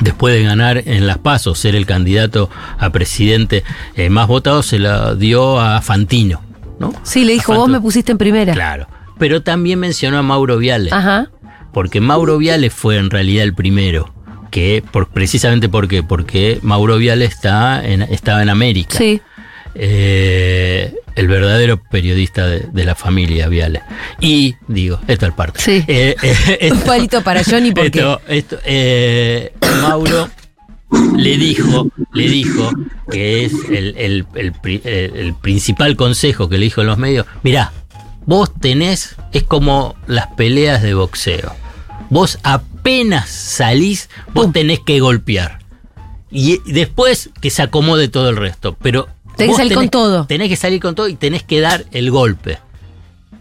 después 0.00 0.34
de 0.34 0.42
ganar 0.42 0.82
en 0.86 1.06
las 1.06 1.18
pasos, 1.18 1.58
ser 1.58 1.74
el 1.74 1.86
candidato 1.86 2.50
a 2.78 2.90
presidente 2.90 3.62
eh, 3.94 4.10
más 4.10 4.26
votado, 4.26 4.62
se 4.62 4.78
lo 4.78 5.14
dio 5.14 5.60
a 5.60 5.80
Fantino, 5.82 6.42
¿no? 6.78 6.92
Sí, 7.02 7.24
le 7.24 7.34
dijo, 7.34 7.54
vos 7.54 7.68
me 7.68 7.80
pusiste 7.80 8.12
en 8.12 8.18
primera. 8.18 8.52
Claro. 8.52 8.88
Pero 9.18 9.42
también 9.42 9.78
mencionó 9.78 10.18
a 10.18 10.22
Mauro 10.22 10.58
Viale 10.58 10.90
Ajá. 10.92 11.30
porque 11.72 12.00
Mauro 12.00 12.38
Viale 12.38 12.70
fue 12.70 12.96
en 12.96 13.10
realidad 13.10 13.44
el 13.44 13.54
primero. 13.54 14.12
Que 14.50 14.84
por, 14.88 15.08
precisamente 15.08 15.68
porque, 15.68 16.04
porque 16.04 16.60
Mauro 16.62 16.96
Viale 16.96 17.24
está 17.24 17.84
en, 17.84 18.02
estaba 18.02 18.40
en 18.40 18.48
América. 18.48 18.96
Sí. 18.96 19.20
Eh, 19.74 20.94
el 21.16 21.28
verdadero 21.28 21.80
periodista 21.82 22.46
de, 22.46 22.60
de 22.72 22.84
la 22.84 22.94
familia 22.94 23.48
Viale. 23.48 23.82
Y, 24.20 24.54
digo, 24.68 25.00
esto 25.08 25.26
es 25.26 25.32
parte. 25.34 25.60
Sí. 25.60 25.84
Eh, 25.86 26.16
eh, 26.22 26.68
Un 26.72 26.80
palito 26.80 27.22
para 27.22 27.42
Johnny 27.44 27.72
porque 27.72 27.98
esto, 27.98 28.20
esto, 28.28 28.58
eh, 28.64 29.52
Mauro 29.82 30.28
le 31.16 31.36
dijo, 31.36 31.88
le 32.12 32.28
dijo 32.28 32.70
que 33.10 33.44
es 33.44 33.52
el, 33.70 33.96
el- 33.96 34.26
el- 34.34 34.52
el 34.84 35.34
principal 35.34 35.96
consejo 35.96 36.48
que 36.48 36.58
le 36.58 36.64
dijo 36.64 36.80
en 36.82 36.86
los 36.88 36.98
medios. 36.98 37.26
Mirá, 37.42 37.72
vos 38.26 38.52
tenés, 38.60 39.16
es 39.32 39.42
como 39.42 39.96
las 40.06 40.28
peleas 40.28 40.82
de 40.82 40.94
boxeo. 40.94 41.54
Vos 42.10 42.38
apenas 42.42 43.28
salís, 43.30 44.08
vos 44.34 44.52
tenés 44.52 44.80
que 44.80 45.00
golpear. 45.00 45.60
Y 46.30 46.58
después 46.70 47.30
que 47.40 47.50
se 47.50 47.62
acomode 47.62 48.08
todo 48.08 48.28
el 48.28 48.36
resto. 48.36 48.76
Pero 48.80 49.08
Tenés 49.36 49.56
que 49.56 49.62
salir 49.62 49.74
con 49.74 49.88
todo. 49.88 50.26
Tenés 50.26 50.48
que 50.48 50.56
salir 50.56 50.80
con 50.80 50.94
todo 50.94 51.08
y 51.08 51.14
tenés 51.14 51.42
que 51.42 51.60
dar 51.60 51.84
el 51.92 52.10
golpe. 52.10 52.58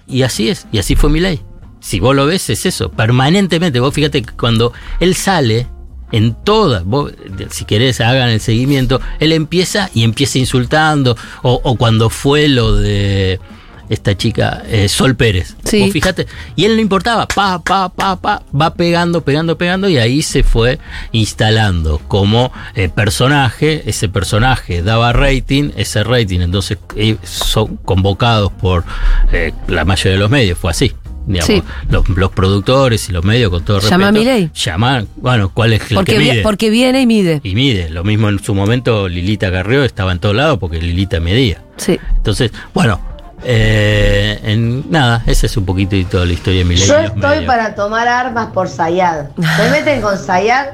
Y 0.07 0.23
así 0.23 0.49
es, 0.49 0.67
y 0.71 0.79
así 0.79 0.95
fue 0.95 1.09
mi 1.09 1.19
ley. 1.19 1.41
Si 1.79 1.99
vos 1.99 2.15
lo 2.15 2.25
ves, 2.25 2.49
es 2.49 2.65
eso, 2.65 2.89
permanentemente. 2.91 3.79
Vos 3.79 3.93
fíjate 3.93 4.21
que 4.21 4.33
cuando 4.33 4.73
él 4.99 5.15
sale, 5.15 5.67
en 6.11 6.35
todas, 6.35 6.85
vos, 6.85 7.11
si 7.49 7.65
querés, 7.65 7.99
hagan 7.99 8.29
el 8.29 8.39
seguimiento, 8.39 9.01
él 9.19 9.31
empieza 9.31 9.89
y 9.93 10.03
empieza 10.03 10.37
insultando. 10.39 11.17
O, 11.41 11.59
o 11.63 11.75
cuando 11.75 12.09
fue 12.09 12.47
lo 12.47 12.75
de 12.75 13.39
esta 13.89 14.15
chica, 14.17 14.63
eh, 14.67 14.87
Sol 14.89 15.15
Pérez. 15.15 15.55
Sí. 15.63 15.81
Vos 15.81 15.91
fíjate, 15.91 16.27
y 16.55 16.65
él 16.65 16.75
no 16.75 16.81
importaba, 16.81 17.27
pa, 17.27 17.59
pa, 17.63 17.89
pa, 17.89 18.15
pa, 18.15 18.43
va 18.59 18.73
pegando, 18.73 19.21
pegando, 19.21 19.57
pegando, 19.57 19.89
y 19.89 19.97
ahí 19.97 20.21
se 20.21 20.43
fue 20.43 20.79
instalando 21.11 21.99
como 22.07 22.51
eh, 22.75 22.89
personaje. 22.89 23.83
Ese 23.89 24.09
personaje 24.09 24.81
daba 24.81 25.13
rating, 25.13 25.71
ese 25.77 26.03
rating, 26.03 26.39
entonces 26.41 26.77
eh, 26.95 27.17
son 27.23 27.77
convocados 27.77 28.51
por 28.51 28.83
eh, 29.31 29.51
la 29.67 29.85
mayoría 29.85 30.13
de 30.13 30.19
los 30.19 30.29
medios, 30.29 30.57
fue 30.57 30.71
así. 30.71 30.91
Digamos, 31.25 31.47
Sí. 31.47 31.63
los, 31.89 32.09
los 32.09 32.31
productores 32.31 33.07
y 33.07 33.13
los 33.13 33.23
medios 33.23 33.49
con 33.49 33.63
todo 33.63 33.79
Llama 33.79 34.09
a 34.09 34.11
respeto. 34.11 34.29
Milei. 34.33 34.51
Llaman, 34.53 35.07
bueno, 35.15 35.51
¿cuál 35.53 35.71
es 35.71 35.89
el 35.89 35.95
porque, 35.95 36.13
que 36.13 36.19
mide? 36.19 36.41
porque 36.41 36.69
viene 36.69 36.99
y 37.01 37.05
mide. 37.05 37.39
Y 37.43 37.55
mide. 37.55 37.89
Lo 37.89 38.03
mismo 38.03 38.27
en 38.27 38.43
su 38.43 38.53
momento 38.53 39.07
Lilita 39.07 39.49
Carrió 39.49 39.85
estaba 39.85 40.11
en 40.11 40.19
todos 40.19 40.35
lados 40.35 40.57
porque 40.59 40.81
Lilita 40.81 41.21
medía. 41.21 41.63
Sí. 41.77 41.97
Entonces, 42.17 42.51
bueno, 42.73 42.99
eh, 43.45 44.39
en, 44.43 44.89
nada, 44.91 45.23
esa 45.25 45.45
es 45.45 45.57
un 45.57 45.65
poquitito 45.65 46.23
la 46.25 46.33
historia 46.33 46.59
de 46.59 46.65
Milei. 46.65 46.87
Yo 46.87 47.01
y 47.01 47.05
estoy 47.05 47.45
para 47.45 47.75
tomar 47.75 48.07
armas 48.07 48.47
por 48.53 48.67
Sayad. 48.69 49.27
Se 49.57 49.69
meten 49.71 50.01
con 50.01 50.17
Sayad, 50.17 50.67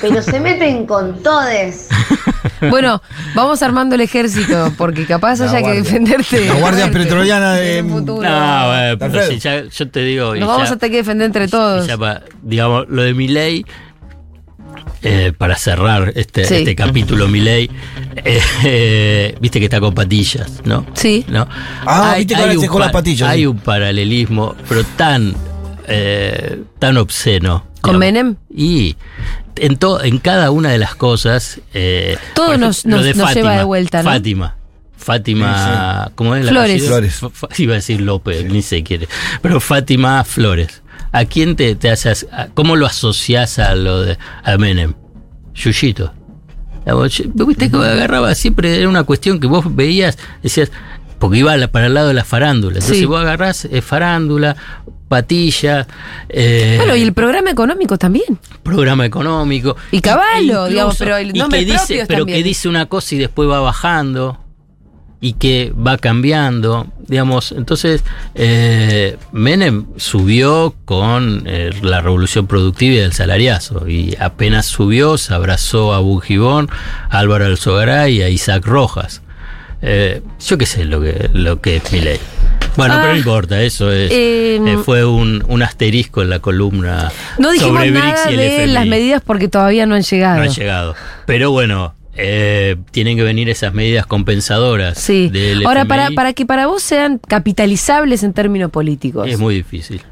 pero 0.00 0.22
se 0.22 0.40
meten 0.40 0.86
con 0.86 1.22
todes. 1.22 1.88
Bueno, 2.70 3.02
vamos 3.34 3.62
armando 3.62 3.94
el 3.94 4.00
ejército 4.02 4.72
porque 4.78 5.06
capaz 5.06 5.38
La 5.40 5.46
haya 5.50 5.62
que 5.62 5.72
defenderte. 5.82 6.46
La 6.46 6.54
guardia 6.54 6.84
Fuerte. 6.86 6.98
pretoriana 6.98 7.54
de- 7.54 7.78
En 7.78 7.86
el 7.86 7.92
futuro. 7.92 8.28
No, 8.28 8.66
bueno, 8.68 8.98
pero 8.98 9.22
si 9.26 9.38
ya, 9.38 9.62
yo 9.64 9.90
te 9.90 10.00
digo. 10.00 10.36
y 10.36 10.40
Nos 10.40 10.48
vamos 10.48 10.68
ya- 10.68 10.74
a 10.74 10.78
tener 10.78 10.90
que 10.92 10.96
defender 10.98 11.26
entre 11.26 11.44
y 11.44 11.48
todos. 11.48 11.86
ya 11.86 12.22
digamos, 12.42 12.86
lo 12.88 13.02
de 13.02 13.14
Milei, 13.14 13.64
eh, 15.04 15.32
para 15.36 15.56
cerrar 15.56 16.12
este, 16.16 16.44
Sí. 16.44 16.54
este 16.56 16.74
capítulo 16.74 17.28
Milei, 17.28 17.70
eh, 18.24 18.40
eh, 18.64 19.36
viste 19.40 19.58
que 19.60 19.66
está 19.66 19.78
con 19.80 19.94
patillas, 19.94 20.62
¿no? 20.64 20.84
Sí. 20.94 21.24
¿No? 21.28 21.46
Ah, 21.86 22.14
viste 22.16 22.34
que 22.34 22.40
ahora 22.40 22.54
con 22.66 22.80
las 22.80 22.88
pa- 22.88 22.98
patillas, 22.98 23.28
Hay 23.28 23.40
sí. 23.40 23.46
un 23.46 23.58
paralelismo, 23.58 24.54
pero 24.68 24.82
tan 24.96 25.34
eh, 25.86 26.62
tan 26.78 26.96
obsceno. 26.96 27.66
¿Con 27.82 28.00
digamos. 28.00 28.00
Menem? 28.00 28.36
Y 28.54 28.96
en, 29.56 29.76
to- 29.76 30.02
en 30.02 30.18
cada 30.18 30.50
una 30.50 30.70
de 30.70 30.78
las 30.78 30.94
cosas. 30.94 31.60
eh, 31.74 32.16
Todo 32.34 32.56
nos- 32.56 32.78
ejemplo, 32.78 33.00
lo 33.02 33.06
nos- 33.06 33.16
nos 33.16 33.34
lleva 33.34 33.56
de 33.58 33.64
vuelta, 33.64 34.02
¿no? 34.02 34.10
Fátima. 34.10 34.56
Fátima, 34.96 36.10
¿cómo 36.14 36.34
es 36.34 36.48
Flores. 36.48 36.82
iba 37.58 37.72
a 37.74 37.76
decir 37.76 38.00
López, 38.00 38.44
ni 38.46 38.62
se 38.62 38.82
quiere. 38.82 39.06
Pero 39.42 39.60
Fátima 39.60 40.24
Flores. 40.24 40.80
¿A 41.14 41.24
quién 41.26 41.54
te, 41.54 41.74
te 41.76 41.90
haces, 41.90 42.26
a- 42.32 42.48
cómo 42.54 42.74
lo 42.76 42.86
asocias 42.86 43.58
a 43.60 43.74
lo 43.76 44.02
de 44.02 44.18
a 44.42 44.56
Menem? 44.58 44.94
Yuyito. 45.54 46.12
Viste 47.46 47.70
que 47.70 47.76
agarraba 47.76 48.34
siempre, 48.34 48.76
era 48.78 48.88
una 48.88 49.04
cuestión 49.04 49.38
que 49.40 49.46
vos 49.46 49.74
veías, 49.74 50.18
decías, 50.42 50.70
porque 51.18 51.38
iba 51.38 51.54
para 51.68 51.86
el 51.86 51.94
lado 51.94 52.08
de 52.08 52.14
la 52.14 52.24
farándula. 52.24 52.74
Entonces 52.78 52.98
Sí. 52.98 53.04
vos 53.06 53.20
agarrás 53.20 53.64
eh, 53.64 53.80
farándula, 53.80 54.56
patilla, 55.08 55.86
eh, 56.28 56.74
Bueno, 56.78 56.96
y 56.96 57.02
el 57.02 57.12
programa 57.14 57.50
económico 57.50 57.96
también. 57.96 58.38
programa 58.62 59.06
económico. 59.06 59.76
Y 59.92 60.00
Caballo, 60.00 60.66
e 60.66 60.70
digamos, 60.70 60.96
pero 60.98 61.16
el 61.16 61.34
y 61.34 61.38
nombre 61.38 61.60
que 61.64 61.72
dice, 61.72 62.04
Pero 62.08 62.18
también. 62.24 62.38
que 62.38 62.42
dice 62.44 62.68
una 62.68 62.86
cosa 62.86 63.14
y 63.14 63.18
después 63.18 63.48
va 63.48 63.60
bajando 63.60 64.43
y 65.24 65.32
que 65.32 65.72
va 65.74 65.96
cambiando, 65.96 66.86
digamos. 67.08 67.52
Entonces, 67.52 68.04
eh, 68.34 69.16
Menem 69.32 69.86
subió 69.96 70.74
con 70.84 71.44
eh, 71.46 71.70
la 71.80 72.02
revolución 72.02 72.46
productiva 72.46 72.96
y 72.96 72.98
el 72.98 73.14
salariazo 73.14 73.88
y 73.88 74.14
apenas 74.20 74.66
subió 74.66 75.16
se 75.16 75.32
abrazó 75.32 75.94
a 75.94 76.00
Bujibón, 76.00 76.68
a 77.08 77.18
Álvaro 77.20 77.46
Alzogaray 77.46 78.18
y 78.18 78.22
a 78.22 78.28
Isaac 78.28 78.66
Rojas. 78.66 79.22
Eh, 79.80 80.20
yo 80.46 80.58
qué 80.58 80.66
sé 80.66 80.84
lo 80.84 81.00
que, 81.00 81.30
lo 81.32 81.60
que 81.62 81.76
es 81.76 81.90
mi 81.92 82.00
ley. 82.00 82.18
Bueno, 82.76 82.94
Ah, 82.94 82.98
pero 83.02 83.12
no 83.12 83.18
importa, 83.18 83.62
eso 83.62 83.90
es, 83.92 84.10
eh, 84.10 84.56
eh, 84.56 84.78
fue 84.84 85.04
un, 85.06 85.42
un 85.48 85.62
asterisco 85.62 86.20
en 86.22 86.28
la 86.30 86.40
columna 86.40 87.10
No 87.38 87.50
dijimos 87.52 87.76
sobre 87.78 87.90
nada 87.92 88.30
y 88.30 88.32
el 88.34 88.36
de 88.40 88.56
FMI. 88.56 88.72
las 88.72 88.86
medidas 88.86 89.22
porque 89.24 89.48
todavía 89.48 89.86
no 89.86 89.94
han 89.94 90.02
llegado. 90.02 90.36
No 90.38 90.42
han 90.42 90.50
llegado. 90.50 90.94
Pero 91.26 91.50
bueno, 91.50 91.94
eh, 92.16 92.76
tienen 92.90 93.16
que 93.16 93.22
venir 93.22 93.48
esas 93.48 93.74
medidas 93.74 94.06
compensadoras. 94.06 94.98
Sí. 94.98 95.28
del 95.30 95.66
Ahora, 95.66 95.84
para, 95.84 96.10
para 96.10 96.32
que 96.32 96.46
para 96.46 96.66
vos 96.66 96.82
sean 96.82 97.18
capitalizables 97.18 98.22
en 98.22 98.32
términos 98.32 98.70
políticos, 98.70 99.26
Es 99.28 99.38
muy 99.38 99.54
difícil. 99.56 100.02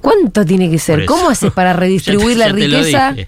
¿cuánto 0.00 0.44
tiene 0.44 0.68
que 0.68 0.78
ser? 0.78 1.04
¿Cómo 1.04 1.28
haces 1.30 1.52
para 1.52 1.72
redistribuir 1.74 2.36
Ya 2.36 2.48
la 2.48 2.54
te- 2.54 2.68
ya 2.68 3.10
riqueza? 3.10 3.14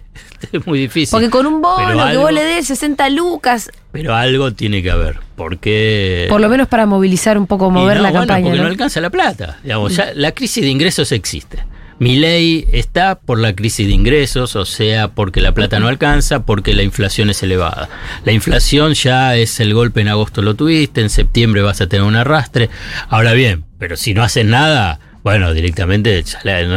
Es 0.53 0.66
muy 0.66 0.79
difícil. 0.79 1.11
Porque 1.11 1.31
con 1.31 1.47
un 1.47 1.62
bono 1.62 2.11
que 2.11 2.18
vos 2.18 2.31
le 2.31 2.44
des 2.44 2.66
60 2.66 3.09
lucas, 3.11 3.70
Pero 3.92 4.14
algo 4.14 4.53
tiene 4.53 4.83
que 4.83 4.90
haber. 4.90 5.18
Porque. 5.37 6.27
por 6.29 6.38
lo 6.40 6.51
menos 6.51 6.68
para 6.68 6.85
movilizar 6.85 7.38
un 7.38 7.47
poco, 7.47 7.70
mover 7.70 7.97
no, 7.97 8.03
la 8.03 8.11
bueno, 8.11 8.27
campaña. 8.27 8.44
Porque 8.44 8.59
no 8.59 8.64
¿no? 8.64 8.68
alcanza 8.70 9.01
la 9.01 9.09
plata. 9.09 9.59
Digamos, 9.62 9.97
ya 9.97 10.12
la 10.14 10.33
crisis 10.33 10.62
de 10.62 10.68
ingresos 10.68 11.12
existe. 11.12 11.64
Mi 11.98 12.16
ley 12.16 12.66
está 12.72 13.14
por 13.20 13.38
la 13.38 13.54
crisis 13.54 13.87
de 13.87 13.92
ingresos, 13.92 14.57
o 14.57 14.64
sea, 14.64 15.09
porque 15.09 15.40
la 15.40 15.52
plata 15.52 15.78
no 15.78 15.88
alcanza, 15.88 16.44
porque 16.44 16.74
la 16.74 16.83
inflación 16.83 17.30
es 17.30 17.42
elevada. 17.42 17.88
La 18.24 18.33
inflación 18.33 18.94
ya 18.94 19.37
es 19.37 19.61
el 19.61 19.74
golpe 19.74 20.00
en 20.00 20.09
agosto 20.09 20.42
lo 20.42 20.54
tuviste, 20.54 21.00
en 21.00 21.11
septiembre 21.11 21.62
vas 21.62 21.80
a 21.80 21.87
tener 21.87 22.04
un 22.04 22.16
arrastre. 22.16 22.68
Ahora 23.09 23.33
bien, 23.33 23.64
pero 23.78 23.96
si 23.96 24.12
no 24.12 24.22
haces 24.22 24.44
nada, 24.44 24.98
bueno, 25.22 25.54
directamente 25.54 26.24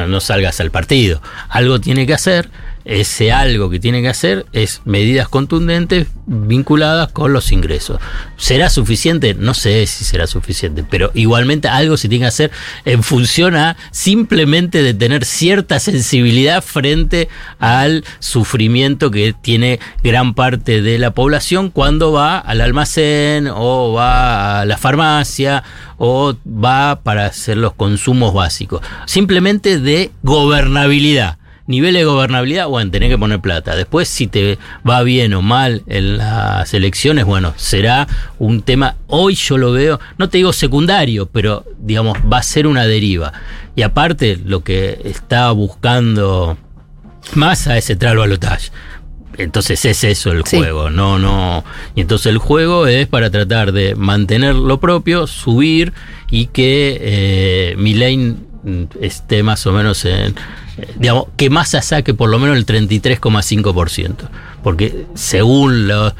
no 0.08 0.20
salgas 0.22 0.62
al 0.62 0.72
partido. 0.72 1.22
Algo 1.50 1.82
tiene 1.82 2.06
que 2.06 2.14
hacer. 2.14 2.50
Ese 2.88 3.34
algo 3.34 3.70
que 3.70 3.82
tiene 3.82 4.02
que 4.02 4.08
hacer 4.08 4.46
es 4.54 4.82
medidas 4.86 5.28
contundentes 5.28 6.08
vinculadas 6.26 7.12
con 7.12 7.34
los 7.34 7.52
ingresos. 7.52 8.00
¿Será 8.38 8.70
suficiente? 8.70 9.34
No 9.34 9.54
sé 9.54 9.86
si 9.88 10.06
será 10.06 10.26
suficiente, 10.26 10.86
pero 10.90 11.12
igualmente 11.14 11.68
algo 11.68 11.98
se 11.98 12.08
tiene 12.08 12.24
que 12.24 12.30
hacer 12.30 12.52
en 12.86 13.04
función 13.04 13.58
a 13.58 13.76
simplemente 13.92 14.84
de 14.84 14.94
tener 14.94 15.26
cierta 15.26 15.82
sensibilidad 15.82 16.64
frente 16.64 17.28
al 17.60 18.06
sufrimiento 18.20 19.12
que 19.12 19.34
tiene 19.34 19.82
gran 20.02 20.34
parte 20.34 20.82
de 20.82 20.98
la 20.98 21.12
población 21.12 21.72
cuando 21.72 22.14
va 22.14 22.40
al 22.40 22.62
almacén 22.62 23.50
o 23.54 23.92
va 23.92 24.62
a 24.62 24.66
la 24.66 24.78
farmacia 24.78 25.62
o 25.98 26.36
va 26.48 27.02
para 27.04 27.26
hacer 27.26 27.58
los 27.58 27.74
consumos 27.74 28.34
básicos. 28.34 28.82
Simplemente 29.08 29.78
de 29.78 30.10
gobernabilidad. 30.24 31.38
Nivel 31.68 31.94
de 31.96 32.06
gobernabilidad, 32.06 32.68
bueno, 32.68 32.90
tenés 32.92 33.10
que 33.10 33.18
poner 33.18 33.42
plata. 33.42 33.76
Después, 33.76 34.08
si 34.08 34.28
te 34.28 34.58
va 34.88 35.04
bien 35.04 35.34
o 35.34 35.42
mal 35.42 35.84
en 35.88 36.18
las 36.18 36.74
elecciones, 36.74 37.26
bueno, 37.26 37.54
será 37.58 38.08
un 38.40 38.62
tema, 38.62 38.96
hoy 39.08 39.36
yo 39.36 39.58
lo 39.58 39.74
veo, 39.74 40.00
no 40.18 40.30
te 40.30 40.38
digo 40.38 40.54
secundario, 40.54 41.26
pero 41.26 41.66
digamos, 41.78 42.18
va 42.32 42.38
a 42.38 42.44
ser 42.44 42.68
una 42.68 42.86
deriva. 42.86 43.34
Y 43.76 43.82
aparte, 43.82 44.40
lo 44.46 44.64
que 44.64 45.02
está 45.04 45.52
buscando 45.52 46.58
Massa 47.36 47.78
es 47.78 47.90
entrar 47.90 48.14
al 48.14 48.20
balotaje. 48.20 48.72
Entonces 49.38 49.84
es 49.86 50.04
eso 50.04 50.32
el 50.32 50.44
Sí. 50.46 50.58
juego, 50.58 50.90
no, 50.90 51.20
no. 51.20 51.64
Y 51.96 52.02
entonces 52.02 52.28
el 52.28 52.40
juego 52.40 52.88
es 52.88 53.08
para 53.08 53.30
tratar 53.30 53.72
de 53.72 53.94
mantener 53.94 54.56
lo 54.56 54.80
propio, 54.80 55.28
subir 55.28 55.94
y 56.32 56.48
que 56.48 56.98
eh, 57.00 57.76
mm, 57.78 57.82
esté 59.02 59.44
más 59.44 59.66
o 59.68 59.72
menos 59.72 60.04
en, 60.06 60.36
eh, 60.78 60.88
digamos, 60.98 61.26
que 61.38 61.50
Massa 61.50 61.82
saque 61.82 62.14
por 62.14 62.30
lo 62.30 62.40
menos 62.40 62.58
el 62.58 62.66
33,5%. 62.66 64.30
Porque 64.64 65.06
según 65.16 65.88
los 65.88 66.14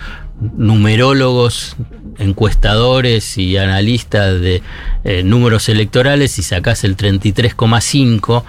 numerólogos, 0.58 1.76
encuestadores 2.20 3.38
y 3.38 3.58
analistas 3.58 4.40
de 4.40 4.62
eh, 5.04 5.24
números 5.24 5.70
electorales, 5.70 6.32
si 6.32 6.44
sacas 6.44 6.84
el 6.84 6.96
33,5%, 6.96 8.44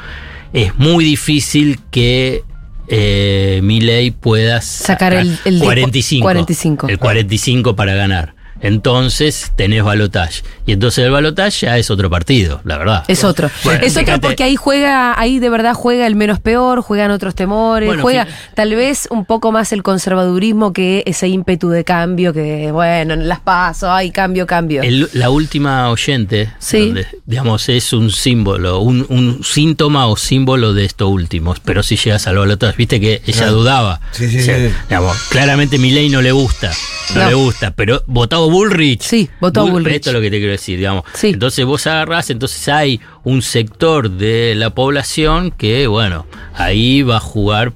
es 0.52 0.76
muy 0.78 1.04
difícil 1.04 1.78
que 1.90 2.44
eh, 2.90 3.60
Milei 3.62 4.10
pueda 4.10 4.62
Sacar 4.62 5.12
el- 5.12 5.38
el 5.44 5.58
de- 5.58 5.64
45, 5.64 6.22
45. 6.24 6.88
el 6.88 6.98
45 6.98 7.76
para 7.76 7.94
ganar. 7.94 8.34
Entonces 8.60 9.52
tenés 9.56 9.82
balotaje. 9.82 10.42
Y 10.66 10.72
entonces 10.72 11.04
el 11.04 11.10
balotaje 11.10 11.66
ya 11.66 11.78
es 11.78 11.90
otro 11.90 12.10
partido, 12.10 12.60
la 12.64 12.78
verdad. 12.78 13.04
Es 13.08 13.24
otro. 13.24 13.50
Bueno, 13.64 13.80
es 13.84 13.96
otro 13.96 14.20
porque 14.20 14.44
ahí 14.44 14.56
juega, 14.56 15.18
ahí 15.18 15.38
de 15.38 15.48
verdad 15.50 15.74
juega 15.74 16.06
el 16.06 16.14
menos 16.16 16.38
peor, 16.40 16.80
juegan 16.82 17.10
otros 17.10 17.34
temores, 17.34 17.86
Bueno, 17.88 18.02
juega 18.02 18.26
tal 18.54 18.74
vez 18.74 19.08
un 19.10 19.24
poco 19.24 19.52
más 19.52 19.72
el 19.72 19.82
conservadurismo 19.82 20.72
que 20.72 21.02
ese 21.06 21.28
ímpetu 21.28 21.68
de 21.70 21.84
cambio, 21.84 22.32
que 22.32 22.70
bueno, 22.72 23.14
en 23.14 23.28
las 23.28 23.40
paso, 23.40 23.90
ay, 23.90 24.10
cambio, 24.10 24.46
cambio. 24.46 24.82
El- 24.82 25.08
la 25.14 25.30
última 25.30 25.90
oyente, 25.90 26.52
Sí. 26.58 26.78
donde, 26.86 27.06
digamos, 27.26 27.68
es 27.68 27.92
un 27.92 28.10
símbolo, 28.10 28.80
un, 28.80 29.06
un 29.08 29.42
síntoma 29.44 30.06
o 30.06 30.16
símbolo 30.16 30.74
de 30.74 30.84
esto 30.84 31.08
último. 31.08 31.54
Pero 31.64 31.82
si 31.82 31.96
llegas 31.96 32.26
al 32.26 32.36
balotaje, 32.38 32.74
viste 32.76 33.00
que 33.00 33.22
ella 33.26 33.38
Claro. 33.38 33.52
dudaba. 33.54 34.00
Sí, 34.12 34.28
sí, 34.28 34.38
O 34.38 34.42
sea, 34.42 34.56
sí. 34.68 34.74
digamos, 34.88 35.16
claramente 35.30 35.78
Milei 35.78 36.08
no 36.10 36.20
le 36.22 36.32
gusta, 36.32 36.70
no, 37.14 37.22
No. 37.22 37.28
le 37.28 37.34
gusta, 37.34 37.72
pero 37.72 38.02
votó 38.48 38.56
Bullrich. 38.58 39.02
Sí, 39.02 39.28
votó 39.40 39.60
a 39.60 39.64
Bull- 39.64 39.72
Bullrich. 39.72 39.96
Esto 39.96 40.10
es 40.10 40.14
lo 40.14 40.20
que 40.20 40.30
te 40.30 40.38
quiero 40.38 40.52
decir, 40.52 40.78
digamos. 40.78 41.04
Sí. 41.14 41.28
Entonces 41.28 41.64
vos 41.64 41.86
agarrás, 41.86 42.30
entonces 42.30 42.68
hay 42.68 43.00
un 43.24 43.42
sector 43.42 44.10
de 44.10 44.54
la 44.56 44.70
población 44.70 45.50
que, 45.50 45.86
bueno, 45.86 46.26
ahí 46.54 47.02
va 47.02 47.16
a 47.16 47.20
jugar 47.20 47.72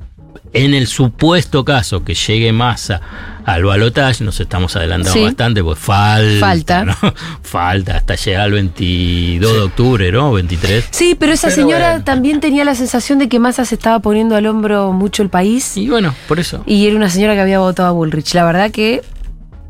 en 0.54 0.74
el 0.74 0.86
supuesto 0.86 1.64
caso 1.64 2.04
que 2.04 2.14
llegue 2.14 2.52
masa 2.52 3.00
al 3.46 3.64
balotaje, 3.64 4.22
nos 4.22 4.38
estamos 4.38 4.76
adelantando 4.76 5.18
Sí. 5.18 5.24
bastante, 5.24 5.64
pues 5.64 5.78
falta. 5.78 6.38
Falta. 6.40 6.84
¿no? 6.84 6.94
Falta 7.42 7.96
hasta 7.96 8.14
llegar 8.16 8.42
al 8.42 8.52
22 8.52 9.52
de 9.52 9.60
octubre, 9.60 10.12
¿no? 10.12 10.30
23. 10.32 10.88
Sí, 10.90 11.16
pero 11.18 11.32
esa 11.32 11.48
Pero 11.48 11.62
señora 11.62 11.88
bueno. 11.92 12.04
también 12.04 12.40
tenía 12.40 12.64
la 12.64 12.74
sensación 12.74 13.18
de 13.18 13.28
que 13.30 13.38
Massa 13.38 13.64
se 13.64 13.74
estaba 13.74 13.98
poniendo 14.00 14.36
al 14.36 14.46
hombro 14.46 14.92
mucho 14.92 15.22
el 15.22 15.30
país 15.30 15.76
Y 15.76 15.88
bueno, 15.88 16.14
por 16.28 16.38
eso. 16.38 16.62
y 16.66 16.86
era 16.86 16.96
una 16.96 17.08
señora 17.08 17.34
que 17.34 17.40
había 17.40 17.58
votado 17.58 17.88
a 17.88 17.92
Bullrich. 17.92 18.34
La 18.34 18.44
verdad 18.44 18.70
que 18.70 19.02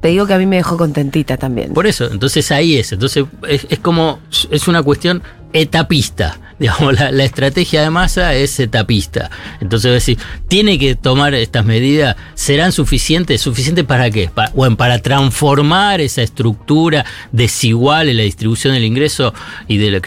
te 0.02 0.08
digo 0.08 0.26
que 0.26 0.34
a 0.34 0.38
mí 0.38 0.44
me 0.44 0.56
dejó 0.56 0.76
contentita 0.76 1.38
también. 1.38 1.72
Por 1.72 1.86
eso, 1.86 2.10
entonces 2.12 2.50
ahí 2.52 2.76
es. 2.76 2.92
Entonces 2.92 3.24
es, 3.48 3.66
es 3.70 3.78
como, 3.78 4.18
es 4.50 4.68
una 4.68 4.82
cuestión 4.82 5.22
etapista. 5.54 6.38
Digamos, 6.62 6.94
la, 6.94 7.10
la 7.10 7.24
estrategia 7.24 7.82
de 7.82 7.90
masa 7.90 8.34
es 8.34 8.60
etapista. 8.60 9.30
Entonces, 9.60 9.88
es 9.88 9.94
decir, 9.94 10.18
tiene 10.46 10.78
que 10.78 10.94
tomar 10.94 11.34
estas 11.34 11.64
medidas. 11.64 12.14
¿Serán 12.34 12.70
suficientes? 12.72 13.40
¿Suficientes 13.40 13.84
para 13.84 14.10
qué? 14.10 14.28
Pa- 14.32 14.50
bueno, 14.54 14.76
para 14.76 14.98
transformar 15.00 16.00
esa 16.00 16.22
estructura 16.22 17.04
desigual 17.32 18.08
en 18.10 18.18
la 18.18 18.22
distribución 18.24 18.74
del 18.74 18.84
ingreso 18.84 19.32
y 19.66 19.78
de 19.78 19.90
la. 19.90 20.00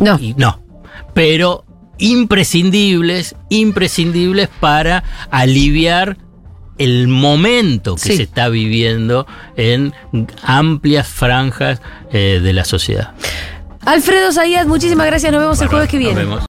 No. 0.00 0.18
y- 0.18 0.34
no. 0.38 0.62
Pero 1.14 1.64
imprescindibles, 2.32 3.34
imprescindibles 3.50 4.48
para 4.60 5.02
aliviar 5.30 6.16
el 6.78 7.08
momento 7.08 7.94
que 7.96 8.00
Sí. 8.02 8.16
se 8.16 8.22
está 8.24 8.48
viviendo 8.48 9.26
en 9.56 9.92
amplias 10.42 11.06
franjas 11.08 11.80
eh, 12.12 12.40
de 12.42 12.52
la 12.52 12.64
sociedad. 12.64 13.12
Alfredo 13.84 14.32
Zayat, 14.32 14.66
muchísimas 14.66 15.06
gracias. 15.06 15.32
Nos 15.32 15.40
vemos 15.40 15.60
el 15.62 15.68
jueves 15.68 15.88
que 15.88 15.96
Nos 15.96 16.04
viene. 16.06 16.20
vemos. 16.20 16.36